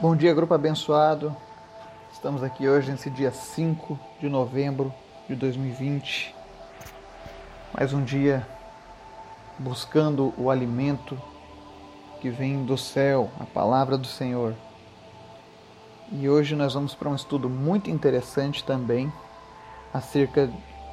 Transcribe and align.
Bom 0.00 0.14
dia, 0.14 0.32
grupo 0.32 0.54
abençoado. 0.54 1.34
Estamos 2.12 2.40
aqui 2.44 2.68
hoje 2.68 2.88
nesse 2.88 3.10
dia 3.10 3.32
5 3.32 3.98
de 4.20 4.28
novembro 4.28 4.94
de 5.28 5.34
2020. 5.34 6.32
Mais 7.76 7.92
um 7.92 8.04
dia 8.04 8.46
buscando 9.58 10.32
o 10.38 10.50
alimento 10.50 11.20
que 12.20 12.30
vem 12.30 12.64
do 12.64 12.78
céu, 12.78 13.28
a 13.40 13.44
palavra 13.44 13.98
do 13.98 14.06
Senhor. 14.06 14.54
E 16.12 16.28
hoje 16.28 16.54
nós 16.54 16.74
vamos 16.74 16.94
para 16.94 17.08
um 17.08 17.16
estudo 17.16 17.50
muito 17.50 17.90
interessante 17.90 18.62
também 18.62 19.12
acerca 19.92 20.48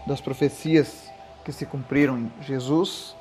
das 0.07 0.19
profecias 0.19 1.07
que 1.43 1.51
se 1.51 1.63
cumpriram 1.63 2.17
em 2.17 2.31
Jesus, 2.41 3.15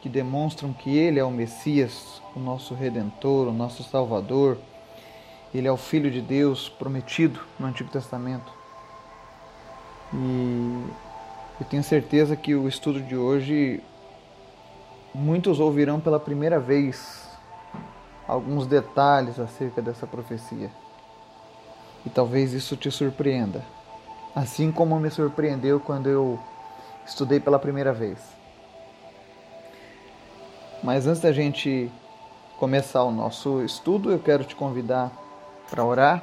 que 0.00 0.08
demonstram 0.08 0.72
que 0.72 0.96
ele 0.96 1.18
é 1.18 1.24
o 1.24 1.30
Messias, 1.32 2.22
o 2.36 2.38
nosso 2.38 2.72
redentor, 2.72 3.48
o 3.48 3.52
nosso 3.52 3.82
salvador 3.82 4.58
ele 5.54 5.68
é 5.68 5.72
o 5.72 5.76
Filho 5.76 6.10
de 6.10 6.20
Deus 6.20 6.68
prometido 6.68 7.40
no 7.58 7.66
Antigo 7.66 7.90
Testamento. 7.90 8.52
E 10.14 10.84
eu 11.60 11.66
tenho 11.68 11.82
certeza 11.82 12.36
que 12.36 12.54
o 12.54 12.66
estudo 12.66 13.00
de 13.00 13.16
hoje 13.16 13.82
muitos 15.14 15.60
ouvirão 15.60 16.00
pela 16.00 16.18
primeira 16.18 16.58
vez 16.58 17.28
alguns 18.26 18.66
detalhes 18.66 19.38
acerca 19.38 19.82
dessa 19.82 20.06
profecia. 20.06 20.70
E 22.04 22.10
talvez 22.10 22.52
isso 22.52 22.76
te 22.76 22.90
surpreenda, 22.90 23.64
assim 24.34 24.72
como 24.72 24.98
me 24.98 25.10
surpreendeu 25.10 25.78
quando 25.78 26.08
eu 26.08 26.38
estudei 27.06 27.38
pela 27.38 27.58
primeira 27.58 27.92
vez. 27.92 28.18
Mas 30.82 31.06
antes 31.06 31.20
da 31.20 31.32
gente 31.32 31.90
começar 32.58 33.04
o 33.04 33.12
nosso 33.12 33.62
estudo, 33.62 34.10
eu 34.10 34.18
quero 34.18 34.44
te 34.44 34.56
convidar 34.56 35.12
para 35.72 35.82
orar. 35.82 36.22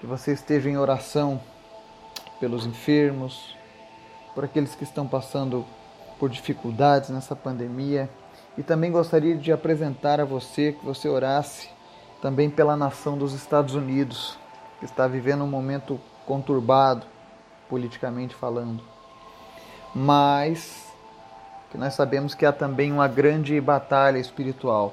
Que 0.00 0.06
você 0.06 0.32
esteja 0.32 0.68
em 0.68 0.76
oração 0.76 1.40
pelos 2.40 2.66
enfermos, 2.66 3.56
por 4.34 4.44
aqueles 4.44 4.74
que 4.74 4.82
estão 4.82 5.06
passando 5.06 5.64
por 6.18 6.28
dificuldades 6.28 7.10
nessa 7.10 7.36
pandemia. 7.36 8.10
E 8.58 8.62
também 8.62 8.90
gostaria 8.90 9.36
de 9.36 9.52
apresentar 9.52 10.20
a 10.20 10.24
você 10.24 10.72
que 10.72 10.84
você 10.84 11.08
orasse 11.08 11.70
também 12.20 12.50
pela 12.50 12.76
nação 12.76 13.16
dos 13.16 13.32
Estados 13.32 13.74
Unidos, 13.76 14.36
que 14.80 14.84
está 14.84 15.06
vivendo 15.06 15.44
um 15.44 15.48
momento 15.48 16.00
conturbado, 16.26 17.06
politicamente 17.68 18.34
falando. 18.34 18.82
Mas 19.94 20.92
que 21.70 21.78
nós 21.78 21.94
sabemos 21.94 22.34
que 22.34 22.44
há 22.44 22.52
também 22.52 22.92
uma 22.92 23.06
grande 23.06 23.60
batalha 23.60 24.18
espiritual 24.18 24.92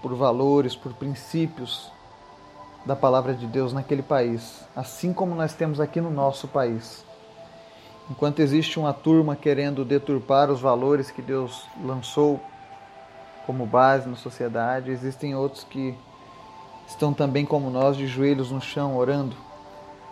por 0.00 0.14
valores, 0.14 0.76
por 0.76 0.94
princípios 0.94 1.95
da 2.86 2.94
palavra 2.94 3.34
de 3.34 3.46
Deus 3.46 3.72
naquele 3.72 4.02
país, 4.02 4.64
assim 4.74 5.12
como 5.12 5.34
nós 5.34 5.52
temos 5.52 5.80
aqui 5.80 6.00
no 6.00 6.10
nosso 6.10 6.46
país. 6.46 7.04
Enquanto 8.08 8.38
existe 8.38 8.78
uma 8.78 8.92
turma 8.92 9.34
querendo 9.34 9.84
deturpar 9.84 10.48
os 10.50 10.60
valores 10.60 11.10
que 11.10 11.20
Deus 11.20 11.66
lançou 11.84 12.40
como 13.44 13.66
base 13.66 14.08
na 14.08 14.14
sociedade, 14.14 14.92
existem 14.92 15.34
outros 15.34 15.64
que 15.64 15.98
estão 16.86 17.12
também 17.12 17.44
como 17.44 17.68
nós 17.68 17.96
de 17.96 18.06
joelhos 18.06 18.52
no 18.52 18.60
chão 18.60 18.96
orando 18.96 19.36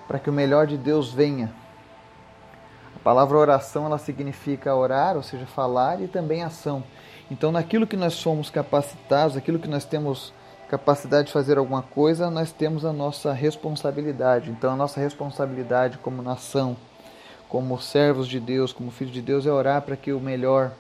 para 0.09 0.19
que 0.19 0.29
o 0.29 0.33
melhor 0.33 0.67
de 0.67 0.77
Deus 0.77 1.13
venha. 1.13 1.53
A 2.97 2.99
palavra 3.05 3.39
oração 3.39 3.87
ela 3.87 3.99
significa 3.99 4.75
orar, 4.75 5.17
ou 5.17 5.23
seja, 5.23 5.47
falar 5.47 6.01
e 6.01 6.09
também 6.09 6.43
ação. 6.43 6.83
Então, 7.31 7.53
naquilo 7.53 7.87
que 7.87 7.97
nós 7.97 8.15
somos 8.15 8.51
capacitados, 8.51 9.37
aquilo 9.37 9.59
que 9.61 9.69
nós 9.69 9.85
temos 9.85 10.33
capacidade 10.79 11.29
de 11.29 11.33
fazer 11.33 11.57
alguma 11.57 11.83
coisa, 11.83 12.29
nós 12.31 12.51
temos 12.51 12.85
a 12.85 12.93
nossa 12.93 13.33
responsabilidade. 13.33 14.51
Então, 14.51 14.73
a 14.73 14.77
nossa 14.77 14.99
responsabilidade 14.99 15.99
como 15.99 16.21
nação, 16.21 16.77
como 17.49 17.81
servos 17.81 18.27
de 18.27 18.41
Deus, 18.41 18.73
como 18.73 18.91
filhos 18.91 19.15
de 19.15 19.23
Deus, 19.23 19.47
é 19.47 19.53
orar 19.53 19.83
para 19.83 19.97
que 19.97 20.13
o 20.13 20.19
melhor, 20.19 20.73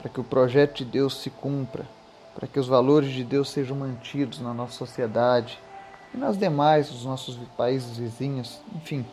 para 0.00 0.08
que 0.08 0.20
o 0.20 0.24
projeto 0.24 0.78
de 0.78 0.84
Deus 0.84 1.20
se 1.20 1.30
cumpra, 1.30 1.86
para 2.34 2.48
que 2.48 2.58
os 2.58 2.66
valores 2.66 3.12
de 3.12 3.22
Deus 3.22 3.50
sejam 3.50 3.76
mantidos 3.76 4.40
na 4.40 4.52
nossa 4.52 4.72
sociedade 4.72 5.60
e 6.12 6.16
nas 6.16 6.36
demais, 6.36 6.90
os 6.90 7.04
nossos 7.04 7.36
países 7.56 7.96
vizinhos, 7.96 8.60
enfim. 8.74 9.06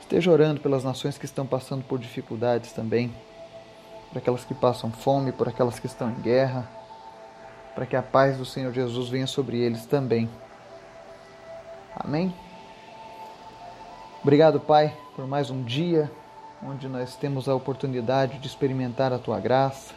Esteja 0.00 0.30
orando 0.30 0.60
pelas 0.60 0.84
nações 0.84 1.18
que 1.18 1.24
estão 1.24 1.44
passando 1.44 1.82
por 1.82 1.98
dificuldades 1.98 2.70
também, 2.70 3.12
por 4.10 4.18
aquelas 4.18 4.44
que 4.44 4.54
passam 4.54 4.92
fome, 4.92 5.32
por 5.32 5.48
aquelas 5.48 5.80
que 5.80 5.86
estão 5.86 6.08
em 6.08 6.20
guerra 6.20 6.75
para 7.76 7.84
que 7.84 7.94
a 7.94 8.02
paz 8.02 8.38
do 8.38 8.46
Senhor 8.46 8.72
Jesus 8.72 9.10
venha 9.10 9.26
sobre 9.26 9.58
eles 9.58 9.84
também. 9.84 10.30
Amém? 11.94 12.34
Obrigado, 14.22 14.58
Pai, 14.58 14.96
por 15.14 15.26
mais 15.26 15.50
um 15.50 15.62
dia 15.62 16.10
onde 16.64 16.88
nós 16.88 17.14
temos 17.16 17.50
a 17.50 17.54
oportunidade 17.54 18.38
de 18.38 18.46
experimentar 18.46 19.12
a 19.12 19.18
tua 19.18 19.38
graça, 19.38 19.94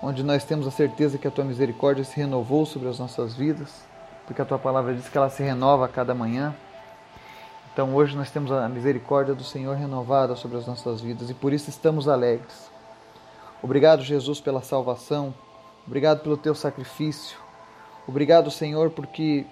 onde 0.00 0.22
nós 0.22 0.44
temos 0.44 0.64
a 0.64 0.70
certeza 0.70 1.18
que 1.18 1.26
a 1.26 1.32
tua 1.32 1.44
misericórdia 1.44 2.04
se 2.04 2.16
renovou 2.16 2.64
sobre 2.64 2.88
as 2.88 2.98
nossas 2.98 3.34
vidas, 3.34 3.84
porque 4.24 4.40
a 4.40 4.44
tua 4.44 4.58
palavra 4.58 4.94
diz 4.94 5.08
que 5.08 5.18
ela 5.18 5.28
se 5.28 5.42
renova 5.42 5.86
a 5.86 5.88
cada 5.88 6.14
manhã. 6.14 6.54
Então 7.72 7.92
hoje 7.92 8.16
nós 8.16 8.30
temos 8.30 8.52
a 8.52 8.68
misericórdia 8.68 9.34
do 9.34 9.42
Senhor 9.42 9.76
renovada 9.76 10.36
sobre 10.36 10.58
as 10.58 10.66
nossas 10.66 11.00
vidas 11.00 11.28
e 11.28 11.34
por 11.34 11.52
isso 11.52 11.68
estamos 11.68 12.06
alegres. 12.06 12.70
Obrigado, 13.60 14.02
Jesus, 14.02 14.40
pela 14.40 14.62
salvação. 14.62 15.34
Obrigado 15.86 16.20
pelo 16.20 16.36
teu 16.36 16.54
sacrifício. 16.54 17.36
Obrigado, 18.06 18.50
Senhor, 18.50 18.90
porque 18.90 19.44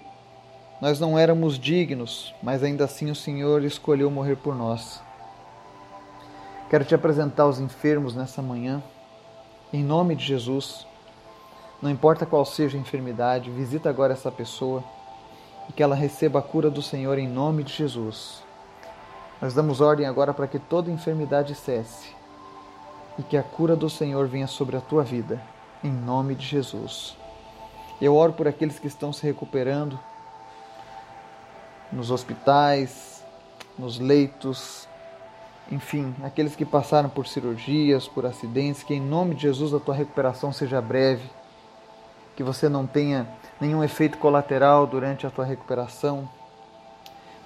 nós 0.81 0.99
não 0.99 1.19
éramos 1.19 1.59
dignos, 1.59 2.33
mas 2.41 2.63
ainda 2.63 2.85
assim 2.85 3.11
o 3.11 3.15
Senhor 3.15 3.63
escolheu 3.63 4.09
morrer 4.09 4.37
por 4.37 4.55
nós. 4.55 5.01
Quero 6.69 6.85
te 6.85 6.95
apresentar 6.95 7.47
os 7.47 7.59
enfermos 7.59 8.15
nessa 8.15 8.41
manhã, 8.41 8.81
em 9.73 9.83
nome 9.83 10.15
de 10.15 10.25
Jesus. 10.25 10.87
Não 11.81 11.89
importa 11.89 12.25
qual 12.25 12.45
seja 12.45 12.77
a 12.77 12.81
enfermidade, 12.81 13.51
visita 13.51 13.89
agora 13.89 14.13
essa 14.13 14.31
pessoa 14.31 14.81
e 15.67 15.73
que 15.73 15.83
ela 15.83 15.95
receba 15.95 16.39
a 16.39 16.41
cura 16.41 16.69
do 16.69 16.81
Senhor 16.81 17.17
em 17.17 17.27
nome 17.27 17.63
de 17.63 17.73
Jesus. 17.73 18.41
Nós 19.41 19.53
damos 19.53 19.81
ordem 19.81 20.05
agora 20.05 20.33
para 20.33 20.47
que 20.47 20.59
toda 20.59 20.89
enfermidade 20.89 21.55
cesse 21.55 22.15
e 23.19 23.23
que 23.23 23.35
a 23.35 23.43
cura 23.43 23.75
do 23.75 23.89
Senhor 23.89 24.27
venha 24.27 24.47
sobre 24.47 24.77
a 24.77 24.81
tua 24.81 25.03
vida 25.03 25.41
em 25.83 25.91
nome 25.91 26.35
de 26.35 26.45
Jesus. 26.45 27.17
Eu 28.01 28.15
oro 28.15 28.33
por 28.33 28.47
aqueles 28.47 28.79
que 28.79 28.87
estão 28.87 29.13
se 29.13 29.23
recuperando 29.25 29.99
nos 31.91 32.09
hospitais, 32.09 33.23
nos 33.77 33.99
leitos, 33.99 34.87
enfim, 35.71 36.13
aqueles 36.23 36.55
que 36.55 36.65
passaram 36.65 37.09
por 37.09 37.27
cirurgias, 37.27 38.07
por 38.07 38.25
acidentes, 38.25 38.83
que 38.83 38.93
em 38.93 39.01
nome 39.01 39.35
de 39.35 39.43
Jesus 39.43 39.73
a 39.73 39.79
tua 39.79 39.95
recuperação 39.95 40.51
seja 40.51 40.81
breve, 40.81 41.29
que 42.35 42.43
você 42.43 42.67
não 42.67 42.85
tenha 42.85 43.27
nenhum 43.59 43.83
efeito 43.83 44.17
colateral 44.17 44.87
durante 44.87 45.27
a 45.27 45.29
tua 45.29 45.45
recuperação. 45.45 46.27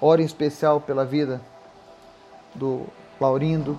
Ore 0.00 0.22
em 0.22 0.26
especial 0.26 0.80
pela 0.80 1.04
vida 1.04 1.40
do 2.54 2.86
Laurindo, 3.20 3.78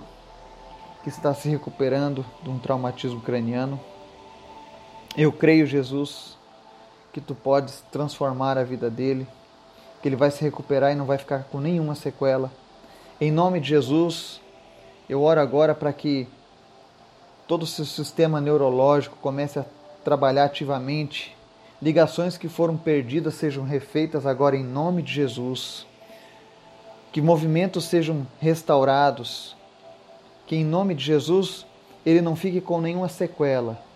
que 1.02 1.08
está 1.08 1.34
se 1.34 1.48
recuperando 1.48 2.24
de 2.42 2.50
um 2.50 2.58
traumatismo 2.58 3.20
craniano. 3.20 3.78
Eu 5.20 5.32
creio, 5.32 5.66
Jesus, 5.66 6.38
que 7.12 7.20
tu 7.20 7.34
podes 7.34 7.82
transformar 7.90 8.56
a 8.56 8.62
vida 8.62 8.88
dele, 8.88 9.26
que 10.00 10.08
ele 10.08 10.14
vai 10.14 10.30
se 10.30 10.44
recuperar 10.44 10.92
e 10.92 10.94
não 10.94 11.06
vai 11.06 11.18
ficar 11.18 11.42
com 11.50 11.58
nenhuma 11.58 11.96
sequela. 11.96 12.52
Em 13.20 13.32
nome 13.32 13.58
de 13.58 13.68
Jesus, 13.68 14.40
eu 15.08 15.20
oro 15.20 15.40
agora 15.40 15.74
para 15.74 15.92
que 15.92 16.28
todo 17.48 17.64
o 17.64 17.66
seu 17.66 17.84
sistema 17.84 18.40
neurológico 18.40 19.16
comece 19.20 19.58
a 19.58 19.64
trabalhar 20.04 20.44
ativamente, 20.44 21.36
ligações 21.82 22.38
que 22.38 22.48
foram 22.48 22.76
perdidas 22.76 23.34
sejam 23.34 23.64
refeitas 23.64 24.24
agora 24.24 24.54
em 24.54 24.62
nome 24.62 25.02
de 25.02 25.12
Jesus, 25.12 25.84
que 27.10 27.20
movimentos 27.20 27.86
sejam 27.86 28.24
restaurados, 28.40 29.56
que 30.46 30.54
em 30.54 30.64
nome 30.64 30.94
de 30.94 31.04
Jesus 31.04 31.66
ele 32.06 32.20
não 32.20 32.36
fique 32.36 32.60
com 32.60 32.80
nenhuma 32.80 33.08
sequela 33.08 33.87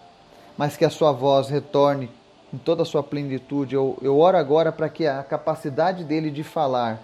mas 0.56 0.76
que 0.76 0.84
a 0.84 0.90
sua 0.90 1.12
voz 1.12 1.48
retorne 1.48 2.10
em 2.52 2.58
toda 2.58 2.82
a 2.82 2.86
sua 2.86 3.02
plenitude. 3.02 3.74
Eu, 3.74 3.96
eu 4.02 4.18
oro 4.18 4.36
agora 4.36 4.70
para 4.70 4.88
que 4.88 5.06
a 5.06 5.22
capacidade 5.22 6.04
dele 6.04 6.30
de 6.30 6.44
falar, 6.44 7.00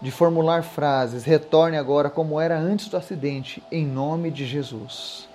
de 0.00 0.10
formular 0.10 0.62
frases, 0.62 1.24
retorne 1.24 1.76
agora 1.76 2.10
como 2.10 2.40
era 2.40 2.58
antes 2.58 2.88
do 2.88 2.96
acidente, 2.96 3.62
em 3.70 3.86
nome 3.86 4.30
de 4.30 4.44
Jesus. 4.44 5.28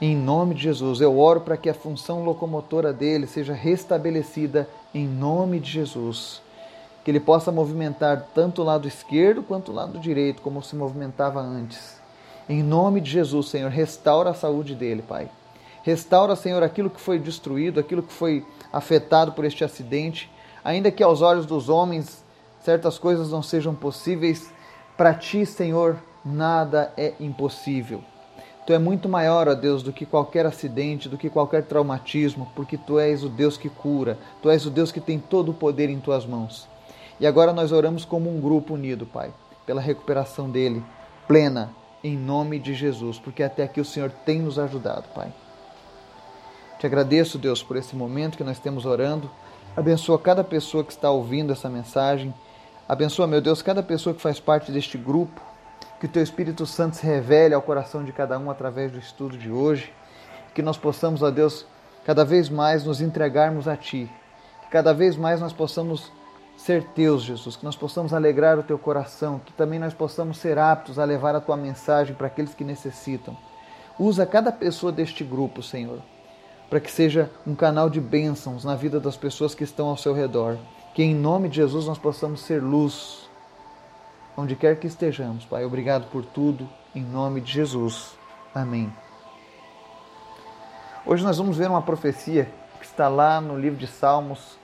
Em 0.00 0.16
nome 0.16 0.54
de 0.54 0.62
Jesus, 0.62 1.00
eu 1.00 1.18
oro 1.18 1.40
para 1.40 1.56
que 1.56 1.68
a 1.68 1.74
função 1.74 2.22
locomotora 2.22 2.92
dele 2.92 3.26
seja 3.26 3.52
restabelecida 3.52 4.68
em 4.94 5.08
nome 5.08 5.58
de 5.58 5.72
Jesus. 5.72 6.40
Que 7.04 7.10
ele 7.10 7.18
possa 7.18 7.50
movimentar 7.50 8.28
tanto 8.32 8.62
o 8.62 8.64
lado 8.64 8.86
esquerdo 8.86 9.42
quanto 9.42 9.72
o 9.72 9.74
lado 9.74 9.98
direito, 9.98 10.40
como 10.40 10.62
se 10.62 10.76
movimentava 10.76 11.40
antes. 11.40 12.00
Em 12.48 12.62
nome 12.62 13.00
de 13.00 13.10
Jesus, 13.10 13.48
Senhor, 13.48 13.70
restaura 13.70 14.30
a 14.30 14.34
saúde 14.34 14.74
dele, 14.74 15.02
Pai. 15.02 15.28
Restaura, 15.82 16.36
Senhor, 16.36 16.62
aquilo 16.62 16.90
que 16.90 17.00
foi 17.00 17.18
destruído, 17.18 17.80
aquilo 17.80 18.02
que 18.02 18.12
foi 18.12 18.44
afetado 18.72 19.32
por 19.32 19.44
este 19.44 19.64
acidente. 19.64 20.30
Ainda 20.64 20.90
que 20.90 21.02
aos 21.02 21.22
olhos 21.22 21.46
dos 21.46 21.68
homens 21.68 22.24
certas 22.60 22.98
coisas 22.98 23.30
não 23.30 23.42
sejam 23.42 23.74
possíveis, 23.74 24.52
para 24.96 25.14
ti, 25.14 25.46
Senhor, 25.46 25.96
nada 26.24 26.92
é 26.96 27.14
impossível. 27.20 28.02
Tu 28.66 28.74
é 28.74 28.78
muito 28.78 29.08
maior, 29.08 29.48
ó 29.48 29.54
Deus, 29.54 29.82
do 29.82 29.94
que 29.94 30.04
qualquer 30.04 30.44
acidente, 30.44 31.08
do 31.08 31.16
que 31.16 31.30
qualquer 31.30 31.64
traumatismo, 31.64 32.52
porque 32.54 32.76
tu 32.76 32.98
és 32.98 33.24
o 33.24 33.28
Deus 33.30 33.56
que 33.56 33.70
cura, 33.70 34.18
tu 34.42 34.50
és 34.50 34.66
o 34.66 34.70
Deus 34.70 34.92
que 34.92 35.00
tem 35.00 35.18
todo 35.18 35.52
o 35.52 35.54
poder 35.54 35.88
em 35.88 35.98
tuas 35.98 36.26
mãos. 36.26 36.68
E 37.18 37.26
agora 37.26 37.52
nós 37.52 37.72
oramos 37.72 38.04
como 38.04 38.28
um 38.28 38.40
grupo 38.40 38.74
unido, 38.74 39.06
Pai, 39.06 39.32
pela 39.64 39.80
recuperação 39.80 40.50
dele, 40.50 40.84
plena, 41.26 41.70
em 42.04 42.16
nome 42.16 42.58
de 42.58 42.74
Jesus, 42.74 43.18
porque 43.18 43.42
até 43.42 43.62
aqui 43.62 43.80
o 43.80 43.84
Senhor 43.84 44.10
tem 44.26 44.40
nos 44.40 44.58
ajudado, 44.58 45.08
Pai. 45.14 45.32
Te 46.78 46.86
agradeço, 46.86 47.38
Deus, 47.38 47.62
por 47.62 47.76
esse 47.76 47.96
momento 47.96 48.36
que 48.36 48.44
nós 48.44 48.58
temos 48.58 48.86
orando. 48.86 49.30
Abençoa 49.76 50.18
cada 50.18 50.44
pessoa 50.44 50.84
que 50.84 50.92
está 50.92 51.10
ouvindo 51.10 51.52
essa 51.52 51.68
mensagem. 51.68 52.32
Abençoa, 52.88 53.26
meu 53.26 53.40
Deus, 53.40 53.62
cada 53.62 53.82
pessoa 53.82 54.14
que 54.14 54.22
faz 54.22 54.40
parte 54.40 54.70
deste 54.70 54.96
grupo 54.96 55.40
que 55.98 56.06
o 56.06 56.08
Teu 56.08 56.22
Espírito 56.22 56.64
Santo 56.64 56.96
se 56.96 57.04
revele 57.04 57.54
ao 57.54 57.62
coração 57.62 58.04
de 58.04 58.12
cada 58.12 58.38
um 58.38 58.50
através 58.50 58.92
do 58.92 58.98
estudo 58.98 59.36
de 59.36 59.50
hoje, 59.50 59.92
que 60.54 60.62
nós 60.62 60.76
possamos, 60.76 61.22
ó 61.22 61.30
Deus, 61.30 61.66
cada 62.04 62.24
vez 62.24 62.48
mais 62.48 62.84
nos 62.84 63.00
entregarmos 63.00 63.66
a 63.66 63.76
Ti, 63.76 64.08
que 64.62 64.68
cada 64.70 64.94
vez 64.94 65.16
mais 65.16 65.40
nós 65.40 65.52
possamos 65.52 66.12
ser 66.56 66.84
Teus, 66.94 67.22
Jesus, 67.22 67.56
que 67.56 67.64
nós 67.64 67.76
possamos 67.76 68.12
alegrar 68.12 68.58
o 68.58 68.62
Teu 68.62 68.78
coração, 68.78 69.40
que 69.44 69.52
também 69.52 69.78
nós 69.78 69.92
possamos 69.92 70.38
ser 70.38 70.58
aptos 70.58 70.98
a 70.98 71.04
levar 71.04 71.34
a 71.34 71.40
Tua 71.40 71.56
mensagem 71.56 72.14
para 72.14 72.28
aqueles 72.28 72.54
que 72.54 72.64
necessitam. 72.64 73.36
Usa 73.98 74.24
cada 74.24 74.52
pessoa 74.52 74.92
deste 74.92 75.24
grupo, 75.24 75.62
Senhor, 75.62 76.00
para 76.68 76.80
que 76.80 76.90
seja 76.90 77.30
um 77.46 77.54
canal 77.54 77.88
de 77.88 78.00
bênçãos 78.00 78.64
na 78.64 78.74
vida 78.74 79.00
das 79.00 79.16
pessoas 79.16 79.54
que 79.54 79.64
estão 79.64 79.88
ao 79.88 79.96
seu 79.96 80.12
redor. 80.12 80.58
Que 80.94 81.02
em 81.02 81.14
nome 81.14 81.48
de 81.48 81.56
Jesus 81.56 81.86
nós 81.86 81.98
possamos 81.98 82.40
ser 82.40 82.62
luz 82.62 83.28
onde 84.36 84.54
quer 84.54 84.78
que 84.78 84.86
estejamos. 84.86 85.44
Pai, 85.44 85.64
obrigado 85.64 86.08
por 86.10 86.24
tudo, 86.24 86.68
em 86.94 87.02
nome 87.02 87.40
de 87.40 87.52
Jesus. 87.52 88.16
Amém. 88.54 88.92
Hoje 91.04 91.24
nós 91.24 91.38
vamos 91.38 91.56
ver 91.56 91.68
uma 91.68 91.82
profecia 91.82 92.48
que 92.78 92.84
está 92.84 93.08
lá 93.08 93.40
no 93.40 93.58
livro 93.58 93.78
de 93.78 93.86
Salmos, 93.86 94.58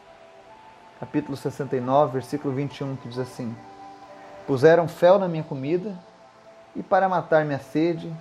capítulo 1.00 1.36
69, 1.36 2.12
versículo 2.12 2.54
21, 2.54 2.96
que 2.96 3.08
diz 3.08 3.18
assim: 3.18 3.56
Puseram 4.46 4.86
fel 4.86 5.18
na 5.18 5.26
minha 5.26 5.42
comida 5.42 5.98
e 6.76 6.82
para 6.82 7.08
matar 7.08 7.44
minha 7.44 7.58
sede 7.58 8.14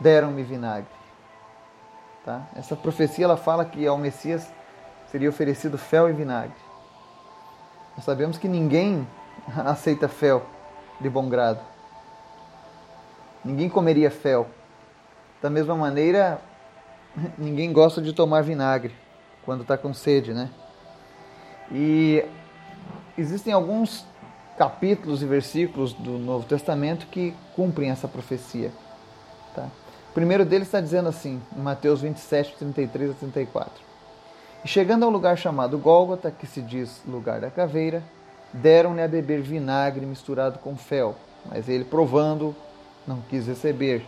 deram-me 0.00 0.42
vinagre. 0.42 0.93
Tá? 2.24 2.42
Essa 2.56 2.74
profecia 2.74 3.24
ela 3.24 3.36
fala 3.36 3.64
que 3.64 3.86
ao 3.86 3.98
Messias 3.98 4.50
seria 5.10 5.28
oferecido 5.28 5.76
fel 5.76 6.08
e 6.08 6.12
vinagre. 6.12 6.56
Nós 7.96 8.04
sabemos 8.04 8.38
que 8.38 8.48
ninguém 8.48 9.06
aceita 9.64 10.08
fel 10.08 10.44
de 11.00 11.08
bom 11.08 11.28
grado. 11.28 11.60
Ninguém 13.44 13.68
comeria 13.68 14.10
fel. 14.10 14.48
Da 15.42 15.50
mesma 15.50 15.74
maneira, 15.74 16.40
ninguém 17.36 17.72
gosta 17.72 18.00
de 18.00 18.12
tomar 18.12 18.42
vinagre 18.42 18.94
quando 19.44 19.60
está 19.60 19.76
com 19.76 19.92
sede, 19.92 20.32
né? 20.32 20.48
E 21.70 22.24
existem 23.18 23.52
alguns 23.52 24.06
capítulos 24.56 25.22
e 25.22 25.26
versículos 25.26 25.92
do 25.92 26.18
Novo 26.18 26.46
Testamento 26.46 27.06
que 27.06 27.34
cumprem 27.54 27.90
essa 27.90 28.08
profecia. 28.08 28.72
Tá? 29.54 29.68
O 30.14 30.20
primeiro 30.24 30.44
deles 30.44 30.68
está 30.68 30.80
dizendo 30.80 31.08
assim, 31.08 31.42
em 31.56 31.60
Mateus 31.60 32.00
27, 32.00 32.54
33 32.56 33.10
a 33.10 33.14
34. 33.14 33.72
E 34.64 34.68
chegando 34.68 35.04
ao 35.04 35.10
lugar 35.10 35.36
chamado 35.36 35.76
Gólgota, 35.76 36.30
que 36.30 36.46
se 36.46 36.62
diz 36.62 37.02
lugar 37.04 37.40
da 37.40 37.50
caveira, 37.50 38.00
deram-lhe 38.52 39.02
a 39.02 39.08
beber 39.08 39.42
vinagre 39.42 40.06
misturado 40.06 40.60
com 40.60 40.76
fel, 40.76 41.16
mas 41.46 41.68
ele, 41.68 41.84
provando, 41.84 42.54
não 43.04 43.22
quis 43.22 43.48
receber. 43.48 44.06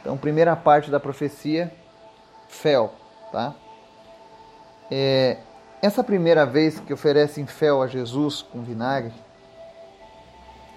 Então, 0.00 0.16
primeira 0.16 0.56
parte 0.56 0.90
da 0.90 0.98
profecia, 0.98 1.70
fel, 2.48 2.94
tá? 3.30 3.54
É, 4.90 5.36
essa 5.82 6.02
primeira 6.02 6.46
vez 6.46 6.80
que 6.80 6.94
oferecem 6.94 7.44
fel 7.44 7.82
a 7.82 7.86
Jesus 7.86 8.40
com 8.40 8.62
vinagre, 8.62 9.12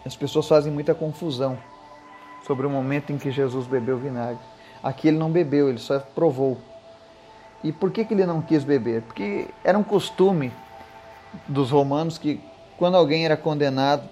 as 0.06 0.18
pessoas 0.18 0.50
fazem 0.50 0.70
muita 0.70 0.94
confusão 0.94 1.58
sobre 2.46 2.66
o 2.66 2.70
momento 2.70 3.12
em 3.12 3.18
que 3.18 3.32
Jesus 3.32 3.68
bebeu 3.68 3.98
vinagre. 3.98 4.40
Aqui 4.82 5.08
ele 5.08 5.18
não 5.18 5.30
bebeu, 5.30 5.70
ele 5.70 5.78
só 5.78 6.00
provou. 6.00 6.58
E 7.64 7.72
por 7.72 7.92
que, 7.92 8.06
que 8.06 8.14
ele 8.14 8.26
não 8.26 8.42
quis 8.42 8.64
beber? 8.64 9.02
Porque 9.02 9.48
era 9.64 9.78
um 9.78 9.84
costume 9.84 10.52
dos 11.48 11.72
romanos 11.72 12.18
que 12.18 12.42
quando 12.78 12.96
alguém 12.96 13.26
era 13.26 13.36
condenado 13.36 14.08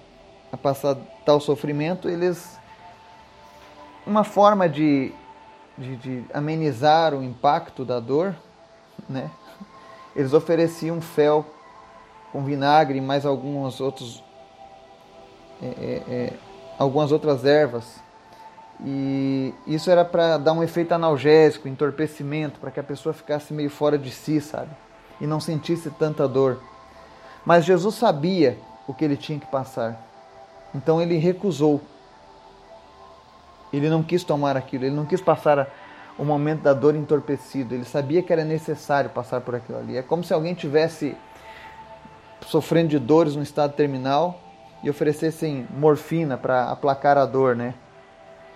a 0.52 0.58
passar 0.58 0.98
tal 1.26 1.40
sofrimento, 1.40 2.10
eles. 2.10 2.58
Uma 4.06 4.24
forma 4.24 4.70
de, 4.70 5.14
de, 5.78 5.96
de 5.98 6.26
amenizar 6.34 7.14
o 7.14 7.22
impacto 7.22 7.84
da 7.84 8.00
dor, 8.00 8.36
né? 9.10 9.30
eles 10.16 10.34
ofereciam 10.34 11.02
fel 11.02 11.46
com 12.32 12.44
vinagre 12.44 12.98
e 12.98 13.02
mais 13.02 13.26
alguns 13.26 13.80
outros, 13.80 14.24
é, 15.62 15.66
é, 15.66 16.04
é, 16.10 16.34
algumas 16.78 17.12
outras 17.12 17.46
ervas. 17.46 18.02
E 18.84 19.54
isso 19.66 19.90
era 19.90 20.06
para 20.06 20.38
dar 20.38 20.54
um 20.54 20.64
efeito 20.64 20.94
analgésico, 20.94 21.68
entorpecimento, 21.68 22.60
para 22.60 22.70
que 22.70 22.80
a 22.80 22.84
pessoa 22.84 23.14
ficasse 23.14 23.54
meio 23.54 23.70
fora 23.70 23.98
de 23.98 24.12
si, 24.12 24.40
sabe? 24.40 24.70
E 25.20 25.26
não 25.26 25.40
sentisse 25.40 25.90
tanta 25.90 26.28
dor. 26.28 26.62
Mas 27.44 27.66
Jesus 27.66 27.96
sabia 27.96 28.58
o 28.88 28.94
que 28.94 29.04
ele 29.04 29.18
tinha 29.18 29.40
que 29.40 29.48
passar. 29.48 30.00
Então 30.76 31.02
ele 31.02 31.18
recusou. 31.18 31.82
Ele 33.74 33.90
não 33.90 34.04
quis 34.04 34.24
tomar 34.24 34.56
aquilo, 34.56 34.86
ele 34.86 34.96
não 34.96 35.06
quis 35.06 35.20
passar 35.20 35.68
o 36.18 36.24
momento 36.24 36.62
da 36.62 36.74
dor 36.74 36.96
entorpecido. 36.96 37.74
Ele 37.74 37.84
sabia 37.84 38.22
que 38.22 38.32
era 38.32 38.46
necessário 38.46 39.10
passar 39.10 39.42
por 39.42 39.56
aquilo 39.56 39.80
ali. 39.80 39.98
É 39.98 40.02
como 40.02 40.24
se 40.24 40.34
alguém 40.34 40.54
tivesse 40.54 41.18
sofrendo 42.46 42.90
de 42.90 43.00
dores 43.00 43.36
no 43.36 43.44
estado 43.44 43.74
terminal 43.74 44.40
e 44.84 44.90
oferecessem 44.90 45.68
morfina 45.76 46.38
para 46.38 46.70
aplacar 46.72 47.18
a 47.18 47.26
dor, 47.26 47.56
né? 47.56 47.74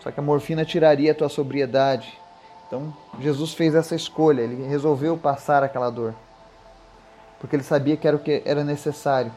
Só 0.02 0.12
que 0.12 0.20
a 0.20 0.24
morfina 0.24 0.66
tiraria 0.66 1.12
a 1.12 1.16
tua 1.16 1.30
sobriedade. 1.30 2.20
Então 2.68 2.94
Jesus 3.20 3.54
fez 3.54 3.76
essa 3.76 3.96
escolha, 3.96 4.42
ele 4.42 4.68
resolveu 4.68 5.18
passar 5.18 5.64
aquela 5.64 5.90
dor 5.90 6.14
porque 7.42 7.56
ele 7.56 7.64
sabia 7.64 7.98
que 7.98 8.08
era 8.08 8.16
o 8.16 8.20
que 8.20 8.44
era 8.46 8.64
necessário 8.64 9.32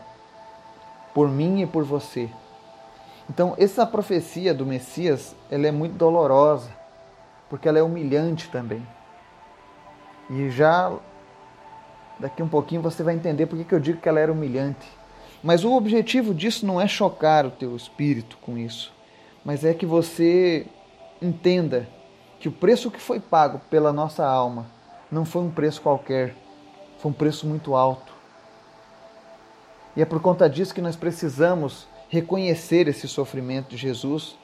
por 1.15 1.27
mim 1.27 1.63
e 1.63 1.67
por 1.67 1.85
você. 1.85 2.29
Então, 3.31 3.55
essa 3.57 3.87
profecia 3.87 4.53
do 4.53 4.67
Messias, 4.67 5.35
ela 5.51 5.67
é 5.67 5.73
muito 5.73 5.95
dolorosa, 5.95 6.69
porque 7.49 7.67
ela 7.67 7.79
é 7.79 7.83
humilhante 7.83 8.51
também. 8.51 8.87
E 10.29 10.51
já 10.51 10.93
daqui 12.21 12.43
um 12.43 12.49
pouquinho 12.49 12.83
você 12.83 13.03
vai 13.03 13.15
entender 13.15 13.47
por 13.47 13.59
que 13.65 13.75
eu 13.75 13.81
digo 13.81 14.03
que 14.03 14.09
ela 14.09 14.21
era 14.21 14.31
humilhante. 14.31 14.87
Mas 15.43 15.65
o 15.65 15.73
objetivo 15.73 16.35
disso 16.35 16.67
não 16.67 16.79
é 16.79 16.87
chocar 16.87 17.47
o 17.47 17.51
teu 17.51 17.75
espírito 17.75 18.37
com 18.43 18.59
isso, 18.59 18.93
mas 19.45 19.65
é 19.65 19.75
que 19.75 19.85
você 19.85 20.67
entenda 21.21 21.89
que 22.41 22.49
o 22.49 22.53
preço 22.53 22.91
que 22.91 23.01
foi 23.01 23.21
pago 23.21 23.61
pela 23.71 23.93
nossa 23.93 24.27
alma 24.27 24.67
não 25.11 25.25
foi 25.25 25.43
um 25.43 25.51
preço 25.51 25.81
qualquer, 25.81 26.35
foi 26.99 27.11
um 27.11 27.15
preço 27.15 27.47
muito 27.47 27.75
alto. 27.75 28.13
E 29.97 30.03
é 30.03 30.05
por 30.05 30.21
conta 30.21 30.49
disso 30.49 30.75
que 30.75 30.81
nós 30.81 30.97
precisamos 30.97 31.87
reconhecer 32.09 32.89
esse 32.89 33.07
sofrimento 33.07 33.69
de 33.69 33.77
Jesus 33.77 34.37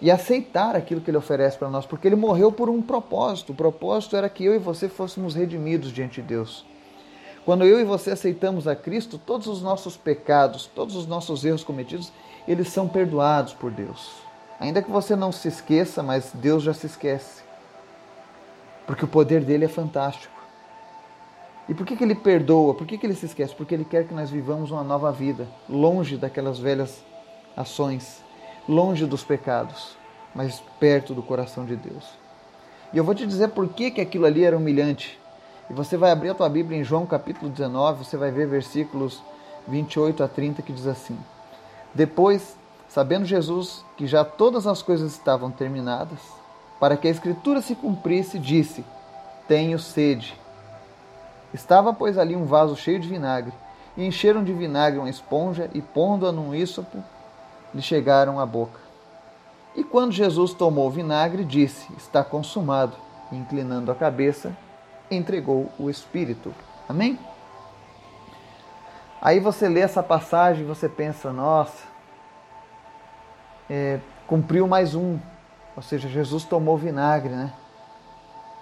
e 0.00 0.10
aceitar 0.10 0.74
aquilo 0.74 1.00
que 1.00 1.10
ele 1.10 1.16
oferece 1.16 1.56
para 1.56 1.70
nós, 1.70 1.86
porque 1.86 2.08
ele 2.08 2.16
morreu 2.16 2.50
por 2.50 2.68
um 2.68 2.82
propósito. 2.82 3.52
O 3.52 3.54
propósito 3.54 4.16
era 4.16 4.28
que 4.28 4.44
eu 4.44 4.54
e 4.54 4.58
você 4.58 4.88
fôssemos 4.88 5.34
redimidos 5.34 5.92
diante 5.92 6.20
de 6.20 6.26
Deus. 6.26 6.66
Quando 7.44 7.64
eu 7.64 7.80
e 7.80 7.84
você 7.84 8.10
aceitamos 8.10 8.66
a 8.66 8.74
Cristo, 8.74 9.16
todos 9.16 9.46
os 9.46 9.62
nossos 9.62 9.96
pecados, 9.96 10.66
todos 10.66 10.96
os 10.96 11.06
nossos 11.06 11.44
erros 11.44 11.62
cometidos, 11.62 12.12
eles 12.46 12.68
são 12.68 12.88
perdoados 12.88 13.52
por 13.52 13.70
Deus. 13.70 14.12
Ainda 14.58 14.82
que 14.82 14.90
você 14.90 15.16
não 15.16 15.32
se 15.32 15.48
esqueça, 15.48 16.02
mas 16.02 16.30
Deus 16.34 16.62
já 16.62 16.72
se 16.72 16.86
esquece. 16.86 17.42
Porque 18.86 19.04
o 19.04 19.08
poder 19.08 19.42
dele 19.44 19.64
é 19.64 19.68
fantástico. 19.68 20.40
E 21.68 21.74
por 21.74 21.86
que, 21.86 21.96
que 21.96 22.04
ele 22.04 22.14
perdoa? 22.14 22.74
Por 22.74 22.86
que, 22.86 22.98
que 22.98 23.06
ele 23.06 23.14
se 23.14 23.26
esquece? 23.26 23.54
Porque 23.54 23.74
ele 23.74 23.84
quer 23.84 24.06
que 24.06 24.14
nós 24.14 24.30
vivamos 24.30 24.70
uma 24.70 24.82
nova 24.82 25.12
vida, 25.12 25.46
longe 25.68 26.16
daquelas 26.16 26.58
velhas 26.58 27.02
ações, 27.56 28.22
longe 28.68 29.06
dos 29.06 29.22
pecados, 29.22 29.96
mas 30.34 30.62
perto 30.80 31.14
do 31.14 31.22
coração 31.22 31.64
de 31.64 31.76
Deus. 31.76 32.04
E 32.92 32.98
eu 32.98 33.04
vou 33.04 33.14
te 33.14 33.26
dizer 33.26 33.48
por 33.48 33.68
que, 33.68 33.90
que 33.90 34.00
aquilo 34.00 34.26
ali 34.26 34.44
era 34.44 34.56
humilhante. 34.56 35.18
E 35.70 35.72
você 35.72 35.96
vai 35.96 36.10
abrir 36.10 36.30
a 36.30 36.34
tua 36.34 36.48
Bíblia 36.48 36.78
em 36.78 36.84
João 36.84 37.06
capítulo 37.06 37.50
19, 37.50 38.04
você 38.04 38.16
vai 38.16 38.30
ver 38.30 38.46
versículos 38.46 39.22
28 39.66 40.22
a 40.22 40.28
30 40.28 40.62
que 40.62 40.72
diz 40.72 40.86
assim: 40.86 41.18
Depois, 41.94 42.56
sabendo 42.88 43.24
Jesus 43.24 43.84
que 43.96 44.06
já 44.06 44.24
todas 44.24 44.66
as 44.66 44.82
coisas 44.82 45.12
estavam 45.12 45.50
terminadas, 45.50 46.18
para 46.80 46.96
que 46.96 47.06
a 47.06 47.10
escritura 47.10 47.60
se 47.60 47.74
cumprisse, 47.74 48.38
disse: 48.38 48.84
Tenho 49.46 49.78
sede. 49.78 50.38
Estava, 51.52 51.92
pois, 51.92 52.16
ali 52.16 52.34
um 52.34 52.46
vaso 52.46 52.74
cheio 52.76 52.98
de 52.98 53.08
vinagre, 53.08 53.52
e 53.96 54.06
encheram 54.06 54.42
de 54.42 54.52
vinagre 54.52 54.98
uma 54.98 55.10
esponja, 55.10 55.70
e 55.74 55.82
pondo-a 55.82 56.32
num 56.32 56.54
ísopo, 56.54 57.02
lhe 57.74 57.82
chegaram 57.82 58.40
à 58.40 58.46
boca. 58.46 58.80
E 59.76 59.84
quando 59.84 60.12
Jesus 60.12 60.52
tomou 60.52 60.88
o 60.88 60.90
vinagre, 60.90 61.44
disse: 61.44 61.92
Está 61.96 62.24
consumado. 62.24 62.96
E, 63.30 63.36
inclinando 63.36 63.90
a 63.90 63.94
cabeça, 63.94 64.54
entregou 65.10 65.70
o 65.78 65.88
Espírito. 65.88 66.54
Amém? 66.88 67.18
Aí 69.22 69.38
você 69.38 69.68
lê 69.68 69.78
essa 69.78 70.02
passagem 70.02 70.64
e 70.64 70.66
você 70.66 70.88
pensa: 70.88 71.32
Nossa, 71.32 71.84
é, 73.70 74.00
cumpriu 74.26 74.66
mais 74.66 74.96
um. 74.96 75.16
Ou 75.76 75.82
seja, 75.82 76.08
Jesus 76.08 76.42
tomou 76.42 76.76
vinagre, 76.76 77.32
né? 77.32 77.52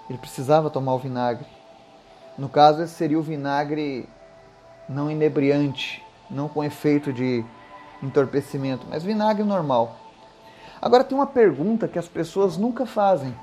Ele 0.08 0.18
precisava 0.18 0.68
tomar 0.68 0.92
o 0.92 0.98
vinagre. 0.98 1.46
No 2.36 2.46
caso, 2.46 2.82
esse 2.82 2.92
seria 2.92 3.18
o 3.18 3.22
vinagre 3.22 4.06
não 4.86 5.10
inebriante, 5.10 6.04
não 6.30 6.46
com 6.46 6.62
efeito 6.62 7.10
de 7.10 7.42
entorpecimento, 8.02 8.86
mas 8.90 9.02
vinagre 9.02 9.42
normal. 9.42 9.96
Agora 10.80 11.04
tem 11.04 11.16
uma 11.16 11.26
pergunta 11.26 11.88
que 11.88 11.98
as 11.98 12.08
pessoas 12.08 12.58
nunca 12.58 12.84
fazem. 12.84 13.34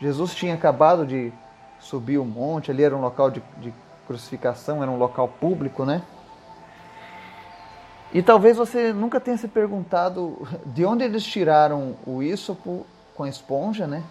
Jesus 0.00 0.34
tinha 0.34 0.54
acabado 0.54 1.06
de 1.06 1.32
subir 1.78 2.18
o 2.18 2.24
monte, 2.24 2.72
ali 2.72 2.82
era 2.82 2.96
um 2.96 3.00
local 3.00 3.30
de, 3.30 3.42
de 3.58 3.72
crucificação, 4.08 4.82
era 4.82 4.90
um 4.90 4.96
local 4.96 5.28
público, 5.28 5.84
né? 5.84 6.02
E 8.12 8.22
talvez 8.22 8.56
você 8.56 8.90
nunca 8.92 9.20
tenha 9.20 9.36
se 9.36 9.46
perguntado 9.46 10.48
de 10.64 10.84
onde 10.84 11.04
eles 11.04 11.22
tiraram 11.22 11.94
o 12.06 12.22
ísopo 12.22 12.86
com 13.14 13.24
a 13.24 13.28
esponja, 13.28 13.86
né? 13.86 14.02